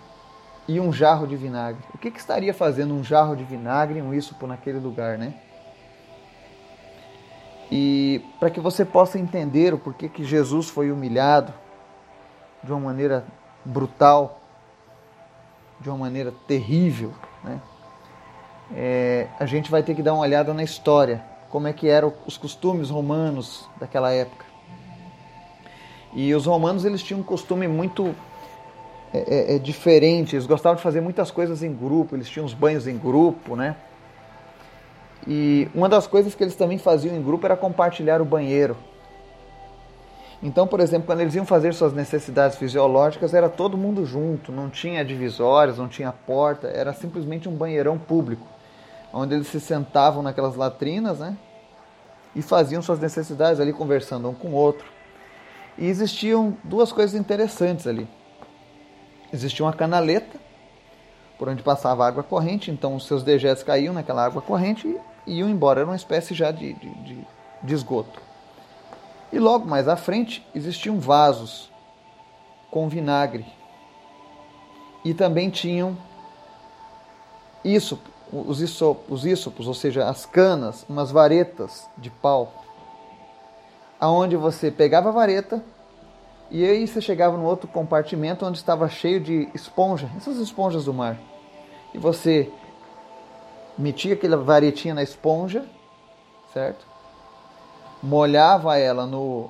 E 0.68 0.80
um 0.80 0.94
jarro 0.94 1.26
de 1.26 1.36
vinagre. 1.36 1.82
O 1.96 1.98
que, 1.98 2.12
que 2.12 2.20
estaria 2.20 2.54
fazendo 2.54 2.94
um 2.94 3.04
jarro 3.04 3.36
de 3.36 3.44
vinagre 3.44 3.98
e 3.98 4.02
um 4.02 4.14
ísopo 4.14 4.46
naquele 4.46 4.78
lugar, 4.78 5.18
né? 5.18 5.34
E 7.72 8.24
para 8.40 8.52
que 8.52 8.60
você 8.60 8.86
possa 8.86 9.18
entender 9.18 9.74
o 9.74 9.80
porquê 9.80 10.08
que 10.08 10.24
Jesus 10.24 10.70
foi 10.70 10.92
humilhado 10.92 11.52
de 12.64 12.72
uma 12.72 12.80
maneira 12.80 13.26
brutal, 13.66 14.40
de 15.80 15.90
uma 15.90 15.98
maneira 15.98 16.32
terrível, 16.48 17.14
né? 17.44 17.60
É, 18.76 19.28
a 19.40 19.46
gente 19.46 19.72
vai 19.72 19.82
ter 19.82 19.96
que 19.96 20.04
dar 20.04 20.14
uma 20.14 20.24
olhada 20.24 20.54
na 20.54 20.64
história, 20.64 21.24
como 21.50 21.68
é 21.68 21.74
que 21.74 21.88
eram 21.88 22.14
os 22.26 22.38
costumes 22.38 22.90
romanos 22.90 23.68
daquela 23.80 24.12
época. 24.12 24.46
E 26.14 26.34
os 26.34 26.46
romanos 26.46 26.84
eles 26.86 27.02
tinham 27.02 27.20
um 27.22 27.24
costume 27.24 27.68
muito 27.68 28.16
é, 29.14 29.54
é, 29.54 29.56
é 29.56 29.60
diferente, 29.60 30.36
eles 30.36 30.46
gostavam 30.46 30.76
de 30.76 30.82
fazer 30.82 31.02
muitas 31.02 31.32
coisas 31.32 31.64
em 31.64 31.74
grupo, 31.74 32.16
eles 32.16 32.30
tinham 32.30 32.46
os 32.46 32.54
banhos 32.54 32.88
em 32.88 32.98
grupo, 32.98 33.56
né? 33.56 33.76
E 35.26 35.68
uma 35.74 35.90
das 35.90 36.08
coisas 36.08 36.36
que 36.36 36.44
eles 36.44 36.56
também 36.56 36.78
faziam 36.78 37.16
em 37.16 37.22
grupo 37.22 37.46
era 37.46 37.56
compartilhar 37.56 38.22
o 38.22 38.26
banheiro. 38.26 38.78
Então, 40.42 40.68
por 40.68 40.80
exemplo, 40.80 41.08
quando 41.08 41.22
eles 41.22 41.34
iam 41.34 41.46
fazer 41.46 41.74
suas 41.74 41.94
necessidades 41.94 42.58
fisiológicas, 42.58 43.34
era 43.34 43.50
todo 43.50 43.78
mundo 43.78 44.06
junto, 44.06 44.52
não 44.52 44.70
tinha 44.70 45.04
divisórias, 45.04 45.80
não 45.80 45.88
tinha 45.88 46.12
porta, 46.12 46.68
era 46.68 46.94
simplesmente 46.94 47.50
um 47.50 47.56
banheirão 47.56 47.98
público, 47.98 48.46
onde 49.18 49.34
eles 49.34 49.48
se 49.48 49.60
sentavam 49.60 50.22
naquelas 50.22 50.56
latrinas, 50.56 51.20
né? 51.20 51.36
E 52.36 52.42
faziam 52.42 52.82
suas 52.82 53.00
necessidades 53.00 53.60
ali 53.60 53.74
conversando 53.74 54.30
um 54.30 54.34
com 54.34 54.50
o 54.50 54.54
outro. 54.54 54.86
E 55.78 55.88
existiam 55.88 56.56
duas 56.64 56.92
coisas 56.92 57.20
interessantes 57.20 57.88
ali. 57.88 58.08
Existia 59.34 59.66
uma 59.66 59.74
canaleta 59.74 60.40
por 61.38 61.50
onde 61.50 61.64
passava 61.64 62.08
água 62.08 62.24
corrente, 62.24 62.72
então 62.72 62.96
os 62.96 63.06
seus 63.06 63.24
dejetos 63.24 63.64
caíam 63.64 63.94
naquela 63.94 64.24
água 64.24 64.42
corrente 64.42 64.96
e 65.26 65.40
iam 65.40 65.50
embora. 65.50 65.82
Era 65.82 65.90
uma 65.90 65.96
espécie 65.96 66.34
já 66.34 66.52
de, 66.52 66.74
de, 66.74 66.90
de, 66.90 67.28
de 67.64 67.74
esgoto. 67.74 68.22
E 69.32 69.40
logo 69.40 69.68
mais 69.68 69.88
à 69.88 69.96
frente 69.96 70.46
existiam 70.54 71.00
vasos 71.00 71.72
com 72.70 72.88
vinagre. 72.88 73.46
E 75.04 75.14
também 75.14 75.50
tinham 75.50 75.98
isso, 77.64 78.00
os, 78.32 78.62
isopos, 78.62 79.06
os 79.10 79.26
isopos, 79.26 79.68
ou 79.68 79.74
seja, 79.74 80.08
as 80.08 80.26
canas, 80.26 80.86
umas 80.90 81.12
varetas 81.12 81.88
de 81.98 82.10
pau, 82.10 82.52
aonde 84.00 84.36
você 84.36 84.70
pegava 84.70 85.10
a 85.10 85.12
vareta 85.12 85.64
e 86.50 86.64
aí 86.66 86.88
você 86.88 87.02
chegava 87.02 87.36
no 87.36 87.44
outro 87.44 87.68
compartimento 87.68 88.46
onde 88.46 88.58
estava 88.58 88.88
cheio 88.88 89.20
de 89.20 89.50
esponja, 89.54 90.10
essas 90.16 90.38
esponjas 90.38 90.86
do 90.86 90.94
mar. 90.94 91.18
E 91.94 91.98
você 91.98 92.52
metia 93.78 94.14
aquela 94.14 94.38
varetinha 94.38 94.94
na 94.94 95.04
esponja, 95.04 95.66
certo? 96.54 96.86
Molhava 98.02 98.78
ela 98.78 99.06
no, 99.06 99.50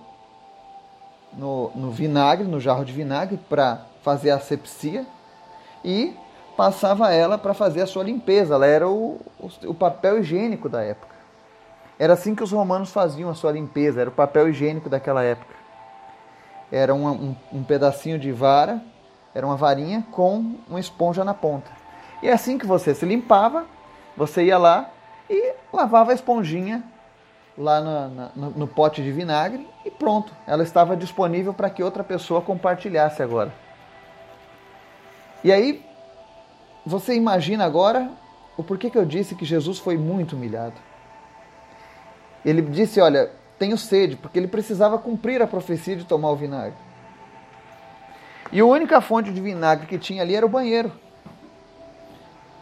no, 1.33 1.71
no 1.75 1.91
vinagre, 1.91 2.47
no 2.47 2.59
jarro 2.59 2.83
de 2.83 2.93
vinagre, 2.93 3.37
para 3.49 3.85
fazer 4.01 4.31
a 4.31 4.35
asepsia 4.35 5.05
e 5.83 6.15
passava 6.57 7.13
ela 7.13 7.37
para 7.37 7.53
fazer 7.53 7.83
a 7.83 7.87
sua 7.87 8.03
limpeza. 8.03 8.55
Ela 8.55 8.65
era 8.65 8.89
o, 8.89 9.21
o, 9.63 9.73
papel 9.75 10.19
higiênico 10.19 10.67
da 10.67 10.83
época. 10.83 11.15
Era 11.99 12.13
assim 12.13 12.33
que 12.33 12.43
os 12.43 12.51
romanos 12.51 12.91
faziam 12.91 13.29
a 13.29 13.35
sua 13.35 13.51
limpeza, 13.51 14.01
era 14.01 14.09
o 14.09 14.13
papel 14.13 14.49
higiênico 14.49 14.89
daquela 14.89 15.23
época. 15.23 15.55
Era 16.71 16.93
uma, 16.93 17.11
um, 17.11 17.35
um 17.53 17.63
pedacinho 17.63 18.19
de 18.19 18.31
vara, 18.31 18.81
era 19.33 19.45
uma 19.45 19.55
varinha 19.55 20.05
com 20.11 20.55
uma 20.67 20.79
esponja 20.79 21.23
na 21.23 21.33
ponta. 21.33 21.71
E 22.21 22.27
é 22.27 22.33
assim 22.33 22.57
que 22.57 22.65
você 22.65 22.93
se 22.93 23.05
limpava, 23.05 23.65
você 24.15 24.43
ia 24.43 24.57
lá 24.57 24.89
e 25.29 25.53
lavava 25.71 26.11
a 26.11 26.15
esponjinha 26.15 26.83
lá 27.57 27.81
no, 27.81 28.31
no, 28.35 28.49
no 28.51 28.67
pote 28.67 29.01
de 29.01 29.11
vinagre 29.11 29.67
e 29.85 29.91
pronto. 29.91 30.33
Ela 30.45 30.63
estava 30.63 30.97
disponível 30.97 31.53
para 31.53 31.69
que 31.69 31.83
outra 31.83 32.03
pessoa 32.03 32.41
compartilhasse 32.41 33.21
agora. 33.21 33.53
E 35.43 35.51
aí, 35.51 35.86
você 36.87 37.13
imagina 37.13 37.65
agora 37.65 38.09
o 38.55 38.63
porquê 38.63 38.89
que 38.89 38.97
eu 38.97 39.05
disse 39.05 39.35
que 39.35 39.43
Jesus 39.43 39.77
foi 39.77 39.97
muito 39.97 40.35
humilhado. 40.35 40.75
Ele 42.45 42.61
disse: 42.61 43.01
Olha, 43.01 43.29
tenho 43.59 43.77
sede, 43.77 44.15
porque 44.15 44.39
ele 44.39 44.47
precisava 44.47 44.97
cumprir 44.97 45.41
a 45.41 45.47
profecia 45.47 45.97
de 45.97 46.05
tomar 46.05 46.31
o 46.31 46.35
vinagre. 46.35 46.77
E 48.51 48.61
a 48.61 48.65
única 48.65 49.01
fonte 49.01 49.33
de 49.33 49.41
vinagre 49.41 49.85
que 49.85 49.97
tinha 49.97 50.21
ali 50.21 50.33
era 50.33 50.45
o 50.45 50.49
banheiro. 50.49 50.91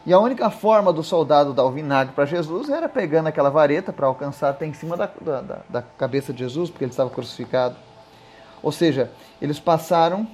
E 0.08 0.14
a 0.14 0.20
única 0.20 0.50
forma 0.50 0.92
do 0.92 1.04
soldado 1.04 1.54
dar 1.54 1.64
o 1.64 1.72
vinagre 1.72 2.14
para 2.14 2.26
Jesus 2.26 2.70
era 2.70 2.90
pegando 2.90 3.28
aquela 3.28 3.50
vareta 3.50 3.94
para 3.94 4.08
alcançar 4.08 4.50
até 4.50 4.66
em 4.66 4.74
cima 4.74 4.98
da, 4.98 5.10
da, 5.22 5.62
da, 5.70 5.82
cabeça 5.82 6.34
de 6.34 6.40
Jesus, 6.40 6.70
porque 6.70 6.84
ele 6.84 6.92
estava 6.92 7.10
crucificado. 7.10 7.76
Ou 8.62 8.72
seja, 8.72 9.12
eles 9.42 9.60
passaram 9.60 10.28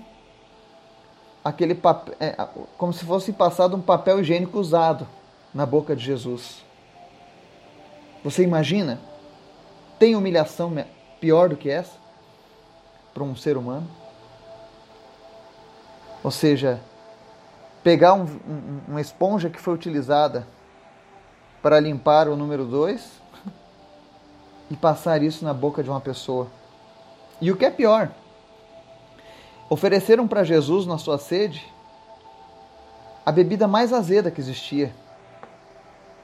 aquele 1.43 1.75
papel, 1.75 2.15
é, 2.19 2.35
como 2.77 2.93
se 2.93 3.05
fosse 3.05 3.33
passado 3.33 3.75
um 3.75 3.81
papel 3.81 4.19
higiênico 4.19 4.59
usado 4.59 5.07
na 5.53 5.65
boca 5.65 5.95
de 5.95 6.03
Jesus. 6.03 6.63
Você 8.23 8.43
imagina? 8.43 8.99
Tem 9.97 10.15
humilhação 10.15 10.73
pior 11.19 11.49
do 11.49 11.57
que 11.57 11.69
essa 11.69 11.99
para 13.13 13.23
um 13.23 13.35
ser 13.35 13.57
humano? 13.57 13.87
Ou 16.23 16.31
seja, 16.31 16.79
pegar 17.83 18.13
um, 18.13 18.23
um, 18.23 18.81
uma 18.87 19.01
esponja 19.01 19.49
que 19.49 19.59
foi 19.59 19.73
utilizada 19.73 20.47
para 21.61 21.79
limpar 21.79 22.27
o 22.27 22.35
número 22.35 22.65
2 22.65 23.21
e 24.69 24.75
passar 24.75 25.21
isso 25.23 25.43
na 25.43 25.53
boca 25.53 25.83
de 25.83 25.89
uma 25.89 25.99
pessoa. 25.99 26.47
E 27.39 27.51
o 27.51 27.57
que 27.57 27.65
é 27.65 27.71
pior, 27.71 28.11
ofereceram 29.71 30.27
para 30.27 30.43
Jesus, 30.43 30.85
na 30.85 30.97
sua 30.97 31.17
sede, 31.17 31.65
a 33.25 33.31
bebida 33.31 33.69
mais 33.69 33.93
azeda 33.93 34.29
que 34.29 34.41
existia, 34.41 34.93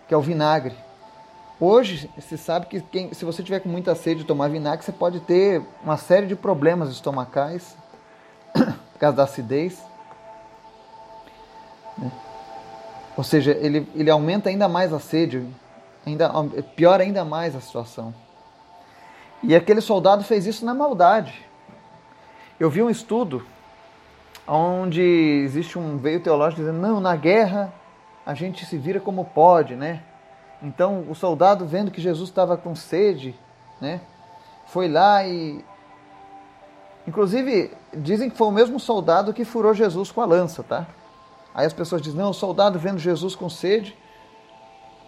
que 0.06 0.13
é 0.13 0.18
o 0.18 0.22
vinagre. 0.22 0.75
Hoje, 1.58 2.12
se 2.20 2.38
sabe 2.38 2.66
que 2.66 2.82
quem, 2.82 3.13
se 3.13 3.24
você 3.24 3.42
tiver 3.42 3.62
com 3.62 3.70
muita 3.70 3.96
sede 3.96 4.20
de 4.24 4.27
tomar 4.27 4.50
vinagre, 4.50 4.84
você 4.84 4.92
pode 4.92 5.22
ter 5.22 5.66
uma 5.82 5.96
série 5.96 6.27
de 6.27 6.36
problemas 6.36 6.89
estomacais, 6.89 7.77
por 8.51 9.00
causa 9.00 9.16
da 9.16 9.24
acidez. 9.24 9.82
Né? 11.98 12.12
Ou 13.16 13.24
seja, 13.24 13.51
ele, 13.51 13.89
ele 13.96 14.10
aumenta 14.10 14.50
ainda 14.50 14.68
mais 14.68 14.92
a 14.92 15.00
sede, 15.00 15.48
ainda, 16.06 16.30
piora 16.75 17.01
ainda 17.01 17.24
mais 17.24 17.56
a 17.56 17.62
situação. 17.62 18.13
E 19.42 19.56
aquele 19.56 19.80
soldado 19.80 20.25
fez 20.25 20.46
isso 20.46 20.66
na 20.66 20.74
maldade. 20.74 21.47
Eu 22.60 22.70
vi 22.70 22.82
um 22.82 22.90
estudo 22.90 23.46
onde 24.48 25.02
existe 25.02 25.78
um 25.78 25.98
veio 25.98 26.22
teológico 26.22 26.62
dizendo: 26.62 26.80
não, 26.80 27.00
na 27.00 27.16
guerra 27.16 27.74
a 28.26 28.34
gente 28.34 28.66
se 28.66 28.78
vira 28.78 29.00
como 29.00 29.26
pode, 29.26 29.76
né? 29.76 30.04
Então 30.62 31.06
o 31.10 31.16
soldado, 31.16 31.66
vendo 31.66 31.92
que 31.92 32.02
Jesus 32.02 32.30
estava 32.30 32.58
com 32.58 32.76
sede, 32.76 33.36
né, 33.80 34.02
foi 34.66 34.88
lá 34.88 35.26
e 35.26 35.64
Inclusive, 37.08 37.72
dizem 37.94 38.30
que 38.30 38.36
foi 38.36 38.48
o 38.48 38.52
mesmo 38.52 38.82
soldado 38.82 39.34
que 39.34 39.46
furou 39.46 39.74
Jesus 39.74 40.12
com 40.12 40.20
a 40.20 40.26
lança, 40.26 40.62
tá? 40.62 40.86
Aí 41.56 41.66
as 41.66 41.72
pessoas 41.72 42.02
dizem, 42.02 42.20
não, 42.20 42.32
o 42.32 42.34
soldado 42.34 42.78
vendo 42.78 43.00
Jesus 43.00 43.34
com 43.34 43.50
sede, 43.50 43.98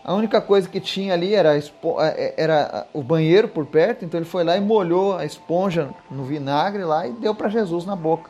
a 0.04 0.14
única 0.14 0.40
coisa 0.40 0.68
que 0.68 0.80
tinha 0.80 1.14
ali 1.14 1.36
era, 1.36 1.58
é, 1.58 1.62
é, 2.00 2.34
era 2.38 2.88
o 2.94 3.04
banheiro 3.04 3.48
por 3.48 3.66
perto, 3.66 4.06
então 4.06 4.20
ele 4.20 4.30
foi 4.30 4.44
lá 4.44 4.56
e 4.56 4.62
molhou 4.62 5.18
a 5.18 5.26
esponja 5.26 5.90
no 6.10 6.24
vinagre 6.24 6.84
lá 6.84 7.06
e 7.06 7.12
deu 7.12 7.36
para 7.36 7.50
Jesus 7.50 7.86
na 7.86 7.96
boca, 7.96 8.30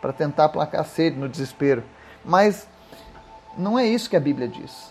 para 0.00 0.12
tentar 0.12 0.46
aplacar 0.46 0.80
a 0.80 0.84
sede 0.84 1.18
no 1.18 1.28
desespero. 1.28 1.82
Mas 2.24 2.68
não 3.58 3.78
é 3.78 3.86
isso 3.86 4.08
que 4.08 4.16
a 4.16 4.20
Bíblia 4.20 4.48
diz. 4.48 4.90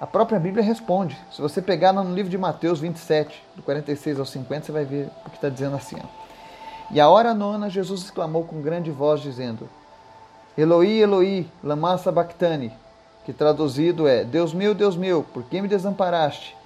A 0.00 0.06
própria 0.06 0.38
Bíblia 0.38 0.62
responde. 0.62 1.16
Se 1.30 1.40
você 1.40 1.60
pegar 1.60 1.92
no 1.92 2.14
livro 2.14 2.30
de 2.30 2.38
Mateus 2.38 2.80
27, 2.80 3.42
do 3.56 3.62
46 3.62 4.18
ao 4.18 4.26
50, 4.26 4.66
você 4.66 4.72
vai 4.72 4.84
ver 4.84 5.08
o 5.24 5.30
que 5.30 5.36
está 5.36 5.48
dizendo 5.48 5.74
assim. 5.74 5.96
Ó. 6.02 6.06
E 6.90 7.00
a 7.00 7.08
hora 7.08 7.34
nona, 7.34 7.68
Jesus 7.68 8.02
exclamou 8.02 8.44
com 8.44 8.60
grande 8.60 8.90
voz, 8.90 9.20
dizendo: 9.20 9.68
Eloi, 10.56 11.00
Eloi, 11.00 11.50
lama 11.64 11.98
sabachthani, 11.98 12.72
que 13.26 13.32
traduzido 13.32 14.06
é: 14.06 14.22
Deus 14.22 14.54
meu, 14.54 14.72
Deus 14.72 14.96
meu, 14.96 15.24
por 15.24 15.42
que 15.42 15.60
me 15.60 15.66
desamparaste? 15.66 16.56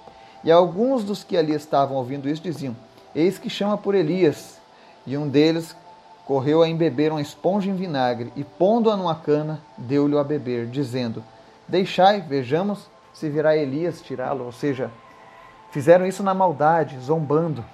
E 0.43 0.51
alguns 0.51 1.03
dos 1.03 1.23
que 1.23 1.35
ali 1.35 1.55
estavam 1.55 1.97
ouvindo 1.97 2.29
isso 2.29 2.43
diziam: 2.43 2.77
Eis 3.15 3.39
que 3.39 3.49
chama 3.49 3.77
por 3.79 3.95
Elias. 3.95 4.61
E 5.05 5.17
um 5.17 5.27
deles 5.27 5.75
correu 6.23 6.61
a 6.61 6.69
embeber 6.69 7.11
uma 7.11 7.19
esponja 7.19 7.67
em 7.67 7.75
vinagre 7.75 8.31
e, 8.35 8.43
pondo-a 8.43 8.95
numa 8.95 9.15
cana, 9.15 9.59
deu-lhe 9.75 10.15
a 10.15 10.23
beber, 10.23 10.67
dizendo: 10.67 11.23
Deixai, 11.67 12.21
vejamos 12.21 12.87
se 13.11 13.27
virá 13.27 13.57
Elias 13.57 13.99
tirá-lo. 13.99 14.45
Ou 14.45 14.51
seja, 14.51 14.91
fizeram 15.71 16.05
isso 16.05 16.21
na 16.21 16.35
maldade, 16.35 16.99
zombando, 16.99 17.65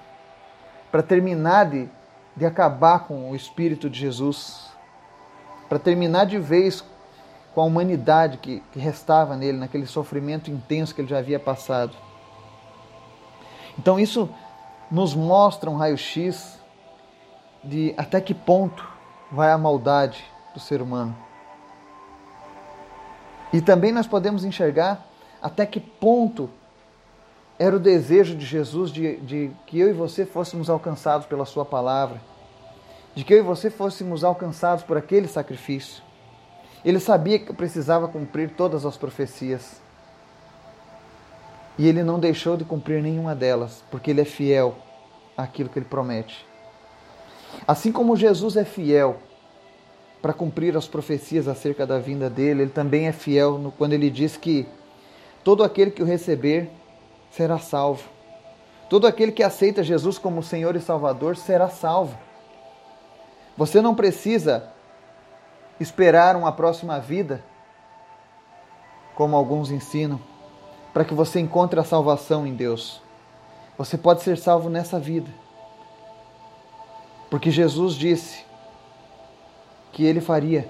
para 0.89 1.03
terminar 1.03 1.65
de, 1.65 1.89
de 2.37 2.45
acabar 2.45 2.99
com 2.99 3.29
o 3.29 3.35
Espírito 3.35 3.89
de 3.89 3.99
Jesus, 3.99 4.71
para 5.67 5.77
terminar 5.77 6.25
de 6.25 6.39
vez 6.39 6.81
com 7.57 7.61
a 7.61 7.65
humanidade 7.65 8.37
que, 8.37 8.61
que 8.71 8.77
restava 8.77 9.35
nele, 9.35 9.57
naquele 9.57 9.87
sofrimento 9.87 10.51
intenso 10.51 10.93
que 10.93 11.01
ele 11.01 11.07
já 11.07 11.17
havia 11.17 11.39
passado. 11.39 11.91
Então 13.79 13.99
isso 13.99 14.29
nos 14.91 15.15
mostra 15.15 15.67
um 15.67 15.75
raio-x 15.75 16.59
de 17.63 17.95
até 17.97 18.21
que 18.21 18.35
ponto 18.35 18.87
vai 19.31 19.51
a 19.51 19.57
maldade 19.57 20.23
do 20.53 20.59
ser 20.59 20.83
humano. 20.83 21.17
E 23.51 23.59
também 23.59 23.91
nós 23.91 24.05
podemos 24.05 24.45
enxergar 24.45 25.03
até 25.41 25.65
que 25.65 25.79
ponto 25.79 26.51
era 27.57 27.75
o 27.75 27.79
desejo 27.79 28.35
de 28.35 28.45
Jesus 28.45 28.91
de, 28.91 29.17
de, 29.17 29.51
que 29.65 29.79
eu 29.79 29.89
e 29.89 29.93
você 29.93 30.27
fôssemos 30.27 30.69
alcançados 30.69 31.25
pela 31.25 31.43
Sua 31.43 31.65
palavra, 31.65 32.21
de 33.15 33.23
que 33.23 33.33
eu 33.33 33.39
e 33.39 33.41
você 33.41 33.71
fôssemos 33.71 34.23
alcançados 34.23 34.83
por 34.83 34.95
aquele 34.95 35.27
sacrifício. 35.27 36.05
Ele 36.87 37.01
sabia 37.01 37.37
que 37.37 37.51
precisava 37.51 38.07
cumprir 38.07 38.51
todas 38.51 38.85
as 38.85 38.95
profecias. 38.95 39.81
E 41.77 41.85
ele 41.85 42.01
não 42.01 42.17
deixou 42.17 42.55
de 42.55 42.63
cumprir 42.63 43.03
nenhuma 43.03 43.35
delas, 43.35 43.83
porque 43.91 44.11
ele 44.11 44.21
é 44.21 44.23
fiel 44.23 44.73
àquilo 45.35 45.67
que 45.67 45.77
ele 45.77 45.85
promete. 45.85 46.47
Assim 47.67 47.91
como 47.91 48.15
Jesus 48.15 48.55
é 48.55 48.63
fiel 48.63 49.17
para 50.21 50.31
cumprir 50.31 50.77
as 50.77 50.87
profecias 50.87 51.49
acerca 51.49 51.85
da 51.85 51.99
vinda 51.99 52.29
dele, 52.29 52.61
ele 52.61 52.71
também 52.71 53.05
é 53.05 53.11
fiel 53.11 53.57
no, 53.57 53.69
quando 53.69 53.91
ele 53.91 54.09
diz 54.09 54.37
que 54.37 54.65
todo 55.43 55.65
aquele 55.65 55.91
que 55.91 56.01
o 56.01 56.05
receber 56.05 56.69
será 57.31 57.59
salvo. 57.59 58.07
Todo 58.89 59.07
aquele 59.07 59.33
que 59.33 59.43
aceita 59.43 59.83
Jesus 59.83 60.17
como 60.17 60.41
Senhor 60.41 60.73
e 60.77 60.79
Salvador 60.79 61.35
será 61.35 61.67
salvo. 61.67 62.17
Você 63.57 63.81
não 63.81 63.93
precisa 63.93 64.71
esperar 65.79 66.35
uma 66.35 66.51
próxima 66.51 66.99
vida, 66.99 67.43
como 69.15 69.35
alguns 69.35 69.71
ensinam, 69.71 70.19
para 70.93 71.05
que 71.05 71.13
você 71.13 71.39
encontre 71.39 71.79
a 71.79 71.83
salvação 71.83 72.45
em 72.45 72.53
Deus. 72.53 73.01
Você 73.77 73.97
pode 73.97 74.23
ser 74.23 74.37
salvo 74.37 74.69
nessa 74.69 74.99
vida. 74.99 75.29
Porque 77.29 77.51
Jesus 77.51 77.93
disse 77.95 78.45
que 79.91 80.05
ele 80.05 80.21
faria 80.21 80.69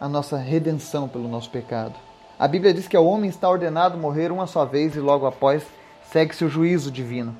a 0.00 0.08
nossa 0.08 0.36
redenção 0.36 1.08
pelo 1.08 1.28
nosso 1.28 1.50
pecado. 1.50 1.94
A 2.38 2.48
Bíblia 2.48 2.74
diz 2.74 2.88
que 2.88 2.96
o 2.96 3.04
homem 3.04 3.30
está 3.30 3.48
ordenado 3.48 3.96
morrer 3.98 4.32
uma 4.32 4.46
só 4.46 4.64
vez 4.64 4.96
e 4.96 5.00
logo 5.00 5.26
após 5.26 5.64
segue-se 6.10 6.44
o 6.44 6.48
juízo 6.48 6.90
divino. 6.90 7.36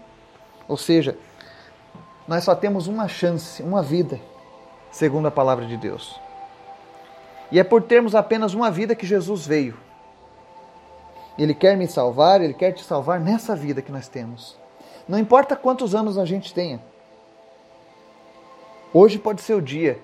Ou 0.68 0.76
seja, 0.76 1.16
nós 2.26 2.44
só 2.44 2.54
temos 2.54 2.86
uma 2.86 3.06
chance, 3.08 3.62
uma 3.62 3.82
vida, 3.82 4.20
segundo 4.90 5.26
a 5.28 5.30
palavra 5.30 5.66
de 5.66 5.76
Deus. 5.76 6.23
E 7.50 7.58
é 7.58 7.64
por 7.64 7.82
termos 7.82 8.14
apenas 8.14 8.54
uma 8.54 8.70
vida 8.70 8.94
que 8.94 9.06
Jesus 9.06 9.46
veio. 9.46 9.76
Ele 11.38 11.54
quer 11.54 11.76
me 11.76 11.86
salvar, 11.86 12.40
ele 12.40 12.54
quer 12.54 12.72
te 12.72 12.82
salvar 12.82 13.20
nessa 13.20 13.56
vida 13.56 13.82
que 13.82 13.92
nós 13.92 14.08
temos. 14.08 14.56
Não 15.08 15.18
importa 15.18 15.56
quantos 15.56 15.94
anos 15.94 16.16
a 16.16 16.24
gente 16.24 16.54
tenha. 16.54 16.80
Hoje 18.92 19.18
pode 19.18 19.42
ser 19.42 19.54
o 19.54 19.62
dia 19.62 19.98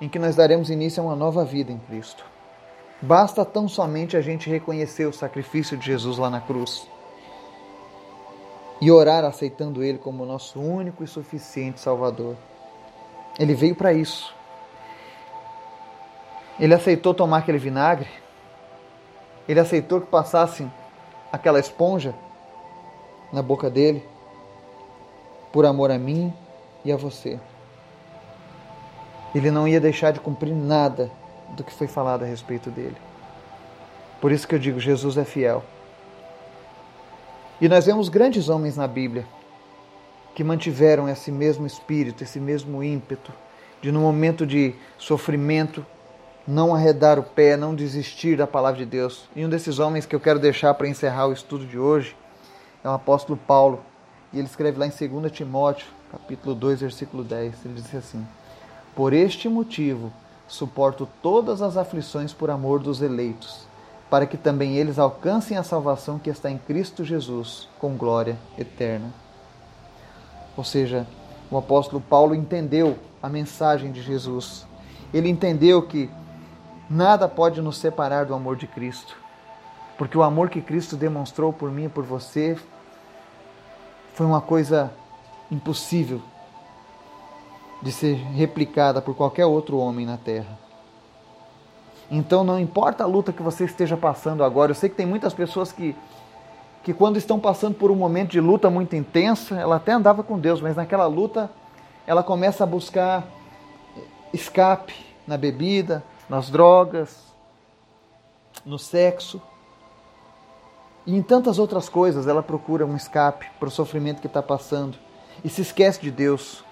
em 0.00 0.08
que 0.08 0.18
nós 0.18 0.34
daremos 0.34 0.70
início 0.70 1.02
a 1.02 1.06
uma 1.06 1.16
nova 1.16 1.44
vida 1.44 1.70
em 1.70 1.78
Cristo. 1.78 2.24
Basta 3.00 3.44
tão 3.44 3.68
somente 3.68 4.16
a 4.16 4.20
gente 4.20 4.50
reconhecer 4.50 5.06
o 5.06 5.12
sacrifício 5.12 5.76
de 5.76 5.86
Jesus 5.86 6.18
lá 6.18 6.28
na 6.28 6.40
cruz 6.40 6.86
e 8.80 8.90
orar 8.90 9.24
aceitando 9.24 9.82
Ele 9.82 9.98
como 9.98 10.24
nosso 10.24 10.58
único 10.58 11.04
e 11.04 11.06
suficiente 11.06 11.80
Salvador. 11.80 12.34
Ele 13.38 13.54
veio 13.54 13.74
para 13.74 13.92
isso. 13.92 14.34
Ele 16.60 16.74
aceitou 16.74 17.14
tomar 17.14 17.38
aquele 17.38 17.56
vinagre. 17.56 18.08
Ele 19.48 19.58
aceitou 19.58 20.00
que 20.00 20.06
passassem 20.06 20.70
aquela 21.32 21.58
esponja 21.58 22.14
na 23.32 23.40
boca 23.40 23.70
dele 23.70 24.04
por 25.50 25.64
amor 25.64 25.90
a 25.90 25.98
mim 25.98 26.32
e 26.84 26.92
a 26.92 26.96
você. 26.96 27.40
Ele 29.34 29.50
não 29.50 29.66
ia 29.66 29.80
deixar 29.80 30.12
de 30.12 30.20
cumprir 30.20 30.54
nada 30.54 31.10
do 31.56 31.64
que 31.64 31.72
foi 31.72 31.86
falado 31.86 32.24
a 32.24 32.26
respeito 32.26 32.70
dele. 32.70 32.96
Por 34.20 34.30
isso 34.30 34.46
que 34.46 34.54
eu 34.54 34.58
digo, 34.58 34.78
Jesus 34.78 35.16
é 35.16 35.24
fiel. 35.24 35.64
E 37.58 37.68
nós 37.68 37.86
vemos 37.86 38.08
grandes 38.08 38.48
homens 38.50 38.76
na 38.76 38.86
Bíblia 38.86 39.24
que 40.34 40.44
mantiveram 40.44 41.08
esse 41.08 41.32
mesmo 41.32 41.66
espírito, 41.66 42.22
esse 42.22 42.38
mesmo 42.38 42.82
ímpeto, 42.82 43.32
de 43.80 43.90
no 43.90 44.00
momento 44.00 44.46
de 44.46 44.74
sofrimento 44.98 45.84
não 46.50 46.74
arredar 46.74 47.16
o 47.18 47.22
pé, 47.22 47.56
não 47.56 47.74
desistir 47.74 48.36
da 48.36 48.46
palavra 48.46 48.80
de 48.80 48.84
Deus. 48.84 49.28
E 49.36 49.44
um 49.44 49.48
desses 49.48 49.78
homens 49.78 50.04
que 50.04 50.14
eu 50.14 50.20
quero 50.20 50.40
deixar 50.40 50.74
para 50.74 50.88
encerrar 50.88 51.28
o 51.28 51.32
estudo 51.32 51.64
de 51.64 51.78
hoje 51.78 52.16
é 52.82 52.88
o 52.88 52.92
apóstolo 52.92 53.38
Paulo. 53.46 53.80
E 54.32 54.38
ele 54.38 54.48
escreve 54.48 54.78
lá 54.78 54.86
em 54.86 54.90
2 54.90 55.30
Timóteo, 55.30 55.86
capítulo 56.10 56.54
2, 56.54 56.80
versículo 56.80 57.22
10. 57.22 57.54
Ele 57.64 57.74
diz 57.74 57.94
assim: 57.94 58.26
Por 58.96 59.12
este 59.12 59.48
motivo 59.48 60.12
suporto 60.48 61.08
todas 61.22 61.62
as 61.62 61.76
aflições 61.76 62.32
por 62.32 62.50
amor 62.50 62.80
dos 62.80 63.00
eleitos, 63.00 63.64
para 64.10 64.26
que 64.26 64.36
também 64.36 64.76
eles 64.76 64.98
alcancem 64.98 65.56
a 65.56 65.62
salvação 65.62 66.18
que 66.18 66.30
está 66.30 66.50
em 66.50 66.58
Cristo 66.58 67.04
Jesus, 67.04 67.68
com 67.78 67.96
glória 67.96 68.36
eterna. 68.58 69.08
Ou 70.56 70.64
seja, 70.64 71.06
o 71.48 71.56
apóstolo 71.56 72.00
Paulo 72.00 72.34
entendeu 72.34 72.98
a 73.22 73.28
mensagem 73.28 73.92
de 73.92 74.02
Jesus. 74.02 74.66
Ele 75.14 75.28
entendeu 75.28 75.82
que 75.82 76.10
Nada 76.90 77.28
pode 77.28 77.62
nos 77.62 77.76
separar 77.76 78.26
do 78.26 78.34
amor 78.34 78.56
de 78.56 78.66
Cristo, 78.66 79.16
porque 79.96 80.18
o 80.18 80.24
amor 80.24 80.50
que 80.50 80.60
Cristo 80.60 80.96
demonstrou 80.96 81.52
por 81.52 81.70
mim 81.70 81.84
e 81.84 81.88
por 81.88 82.02
você 82.02 82.58
foi 84.12 84.26
uma 84.26 84.40
coisa 84.40 84.92
impossível 85.52 86.20
de 87.80 87.92
ser 87.92 88.14
replicada 88.14 89.00
por 89.00 89.14
qualquer 89.14 89.46
outro 89.46 89.78
homem 89.78 90.04
na 90.04 90.16
terra. 90.16 90.58
Então 92.10 92.42
não 92.42 92.58
importa 92.58 93.04
a 93.04 93.06
luta 93.06 93.32
que 93.32 93.40
você 93.40 93.66
esteja 93.66 93.96
passando 93.96 94.42
agora, 94.42 94.72
eu 94.72 94.74
sei 94.74 94.90
que 94.90 94.96
tem 94.96 95.06
muitas 95.06 95.32
pessoas 95.32 95.70
que 95.70 95.94
que 96.82 96.94
quando 96.94 97.18
estão 97.18 97.38
passando 97.38 97.74
por 97.74 97.90
um 97.90 97.94
momento 97.94 98.30
de 98.30 98.40
luta 98.40 98.70
muito 98.70 98.96
intensa, 98.96 99.54
ela 99.54 99.76
até 99.76 99.92
andava 99.92 100.22
com 100.22 100.38
Deus, 100.38 100.62
mas 100.62 100.76
naquela 100.76 101.06
luta 101.06 101.50
ela 102.06 102.22
começa 102.22 102.64
a 102.64 102.66
buscar 102.66 103.22
escape 104.32 104.94
na 105.26 105.36
bebida, 105.36 106.02
nas 106.30 106.48
drogas, 106.48 107.34
no 108.64 108.78
sexo 108.78 109.42
e 111.04 111.16
em 111.16 111.22
tantas 111.22 111.58
outras 111.58 111.88
coisas 111.88 112.28
ela 112.28 112.42
procura 112.42 112.86
um 112.86 112.94
escape 112.94 113.50
para 113.58 113.66
o 113.66 113.70
sofrimento 113.70 114.20
que 114.20 114.28
está 114.28 114.40
passando 114.40 114.96
e 115.42 115.48
se 115.48 115.60
esquece 115.60 116.00
de 116.00 116.10
Deus 116.10 116.62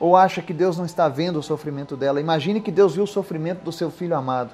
ou 0.00 0.16
acha 0.16 0.40
que 0.40 0.54
Deus 0.54 0.78
não 0.78 0.86
está 0.86 1.08
vendo 1.08 1.38
o 1.38 1.42
sofrimento 1.42 1.94
dela. 1.94 2.20
Imagine 2.20 2.60
que 2.60 2.72
Deus 2.72 2.94
viu 2.94 3.04
o 3.04 3.06
sofrimento 3.06 3.62
do 3.62 3.70
seu 3.70 3.90
filho 3.90 4.16
amado, 4.16 4.50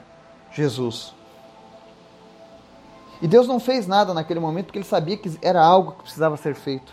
Jesus. 0.50 1.14
E 3.22 3.28
Deus 3.28 3.46
não 3.46 3.60
fez 3.60 3.86
nada 3.86 4.12
naquele 4.12 4.40
momento 4.40 4.66
porque 4.66 4.78
ele 4.78 4.84
sabia 4.84 5.16
que 5.16 5.38
era 5.40 5.62
algo 5.62 5.92
que 5.92 6.02
precisava 6.02 6.36
ser 6.36 6.56
feito. 6.56 6.92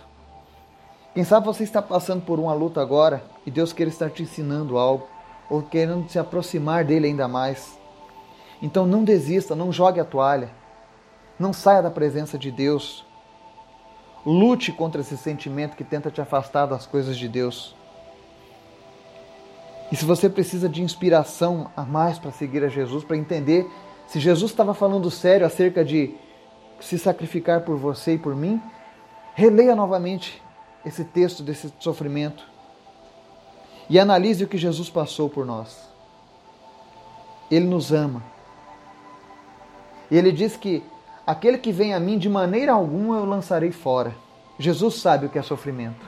Quem 1.15 1.23
sabe 1.23 1.47
você 1.47 1.63
está 1.63 1.81
passando 1.81 2.21
por 2.21 2.39
uma 2.39 2.53
luta 2.53 2.79
agora 2.79 3.23
e 3.43 3.49
Deus 3.49 3.73
quer 3.73 3.87
estar 3.87 4.11
te 4.11 4.21
ensinando 4.21 4.77
algo 4.77 5.14
ou 5.49 5.61
querendo 5.61 6.09
se 6.09 6.19
aproximar 6.19 6.83
dele 6.83 7.07
ainda 7.07 7.27
mais. 7.27 7.79
Então 8.61 8.85
não 8.85 9.03
desista, 9.03 9.55
não 9.55 9.71
jogue 9.71 9.99
a 9.99 10.05
toalha. 10.05 10.49
Não 11.37 11.51
saia 11.51 11.81
da 11.81 11.91
presença 11.91 12.37
de 12.37 12.51
Deus. 12.51 13.05
Lute 14.25 14.71
contra 14.71 15.01
esse 15.01 15.17
sentimento 15.17 15.75
que 15.75 15.83
tenta 15.83 16.09
te 16.09 16.21
afastar 16.21 16.65
das 16.65 16.85
coisas 16.85 17.17
de 17.17 17.27
Deus. 17.27 17.75
E 19.91 19.95
se 19.95 20.03
você 20.03 20.29
precisa 20.29 20.67
de 20.67 20.81
inspiração 20.81 21.69
a 21.75 21.83
mais 21.83 22.17
para 22.17 22.31
seguir 22.31 22.63
a 22.63 22.69
Jesus, 22.69 23.03
para 23.03 23.17
entender 23.17 23.69
se 24.07 24.19
Jesus 24.19 24.51
estava 24.51 24.73
falando 24.73 25.11
sério 25.11 25.45
acerca 25.45 25.83
de 25.83 26.15
se 26.79 26.97
sacrificar 26.97 27.61
por 27.61 27.77
você 27.77 28.13
e 28.13 28.17
por 28.17 28.35
mim, 28.35 28.61
releia 29.33 29.75
novamente 29.75 30.41
esse 30.85 31.03
texto 31.03 31.43
desse 31.43 31.71
sofrimento 31.79 32.54
e 33.89 33.99
analise 33.99 34.43
o 34.43 34.47
que 34.47 34.57
Jesus 34.57 34.89
passou 34.89 35.29
por 35.29 35.45
nós. 35.45 35.87
Ele 37.49 37.65
nos 37.65 37.91
ama. 37.91 38.23
Ele 40.09 40.31
diz 40.31 40.55
que 40.55 40.83
aquele 41.25 41.57
que 41.57 41.71
vem 41.71 41.93
a 41.93 41.99
mim, 41.99 42.17
de 42.17 42.29
maneira 42.29 42.73
alguma 42.73 43.17
eu 43.17 43.25
lançarei 43.25 43.71
fora. 43.71 44.15
Jesus 44.57 44.95
sabe 44.95 45.25
o 45.25 45.29
que 45.29 45.37
é 45.37 45.41
sofrimento. 45.41 46.05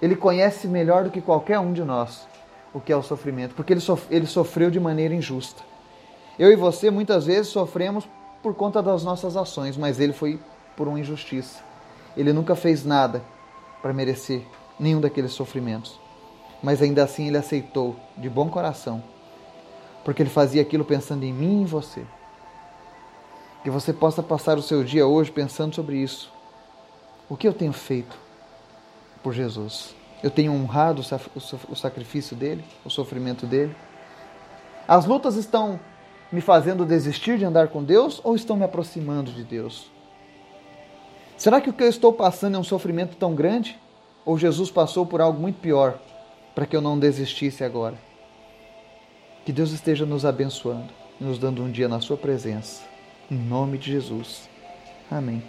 Ele 0.00 0.14
conhece 0.14 0.68
melhor 0.68 1.04
do 1.04 1.10
que 1.10 1.20
qualquer 1.20 1.58
um 1.58 1.72
de 1.72 1.82
nós 1.82 2.26
o 2.72 2.80
que 2.80 2.92
é 2.92 2.96
o 2.96 3.02
sofrimento, 3.02 3.54
porque 3.54 3.72
ele, 3.72 3.80
sof 3.80 4.06
ele 4.10 4.26
sofreu 4.26 4.70
de 4.70 4.78
maneira 4.78 5.14
injusta. 5.14 5.62
Eu 6.38 6.52
e 6.52 6.56
você 6.56 6.90
muitas 6.90 7.26
vezes 7.26 7.48
sofremos 7.48 8.06
por 8.42 8.54
conta 8.54 8.82
das 8.82 9.02
nossas 9.02 9.36
ações, 9.36 9.76
mas 9.76 9.98
ele 9.98 10.12
foi 10.12 10.38
por 10.76 10.86
uma 10.86 11.00
injustiça. 11.00 11.60
Ele 12.16 12.32
nunca 12.32 12.54
fez 12.54 12.84
nada 12.84 13.22
para 13.82 13.92
merecer 13.92 14.42
nenhum 14.78 15.00
daqueles 15.00 15.32
sofrimentos. 15.32 15.98
Mas 16.62 16.82
ainda 16.82 17.04
assim 17.04 17.28
ele 17.28 17.36
aceitou 17.36 17.96
de 18.16 18.28
bom 18.28 18.48
coração, 18.48 19.02
porque 20.04 20.22
ele 20.22 20.30
fazia 20.30 20.60
aquilo 20.60 20.84
pensando 20.84 21.24
em 21.24 21.32
mim 21.32 21.60
e 21.60 21.62
em 21.62 21.64
você. 21.64 22.04
Que 23.62 23.70
você 23.70 23.92
possa 23.92 24.22
passar 24.22 24.58
o 24.58 24.62
seu 24.62 24.82
dia 24.82 25.06
hoje 25.06 25.30
pensando 25.30 25.74
sobre 25.74 25.96
isso. 25.96 26.32
O 27.28 27.36
que 27.36 27.46
eu 27.46 27.52
tenho 27.52 27.72
feito 27.72 28.18
por 29.22 29.32
Jesus? 29.32 29.94
Eu 30.22 30.30
tenho 30.30 30.52
honrado 30.52 31.00
o 31.70 31.76
sacrifício 31.76 32.34
dele, 32.34 32.64
o 32.84 32.90
sofrimento 32.90 33.46
dele? 33.46 33.76
As 34.86 35.04
lutas 35.04 35.36
estão 35.36 35.78
me 36.32 36.40
fazendo 36.40 36.84
desistir 36.84 37.38
de 37.38 37.44
andar 37.44 37.68
com 37.68 37.84
Deus 37.84 38.20
ou 38.24 38.34
estão 38.34 38.56
me 38.56 38.64
aproximando 38.64 39.30
de 39.30 39.44
Deus? 39.44 39.90
Será 41.36 41.60
que 41.60 41.70
o 41.70 41.72
que 41.72 41.84
eu 41.84 41.88
estou 41.88 42.12
passando 42.12 42.56
é 42.56 42.58
um 42.58 42.64
sofrimento 42.64 43.16
tão 43.16 43.34
grande? 43.34 43.78
Ou 44.24 44.36
Jesus 44.36 44.70
passou 44.72 45.06
por 45.06 45.20
algo 45.20 45.40
muito 45.40 45.60
pior 45.60 46.00
para 46.58 46.66
que 46.66 46.74
eu 46.74 46.80
não 46.80 46.98
desistisse 46.98 47.62
agora? 47.62 47.94
Que 49.44 49.52
Deus 49.52 49.70
esteja 49.70 50.04
nos 50.04 50.24
abençoando, 50.24 50.92
nos 51.20 51.38
dando 51.38 51.62
um 51.62 51.70
dia 51.70 51.86
na 51.86 52.00
Sua 52.00 52.16
presença. 52.16 52.82
Em 53.30 53.36
nome 53.36 53.78
de 53.78 53.92
Jesus. 53.92 54.48
Amém. 55.08 55.40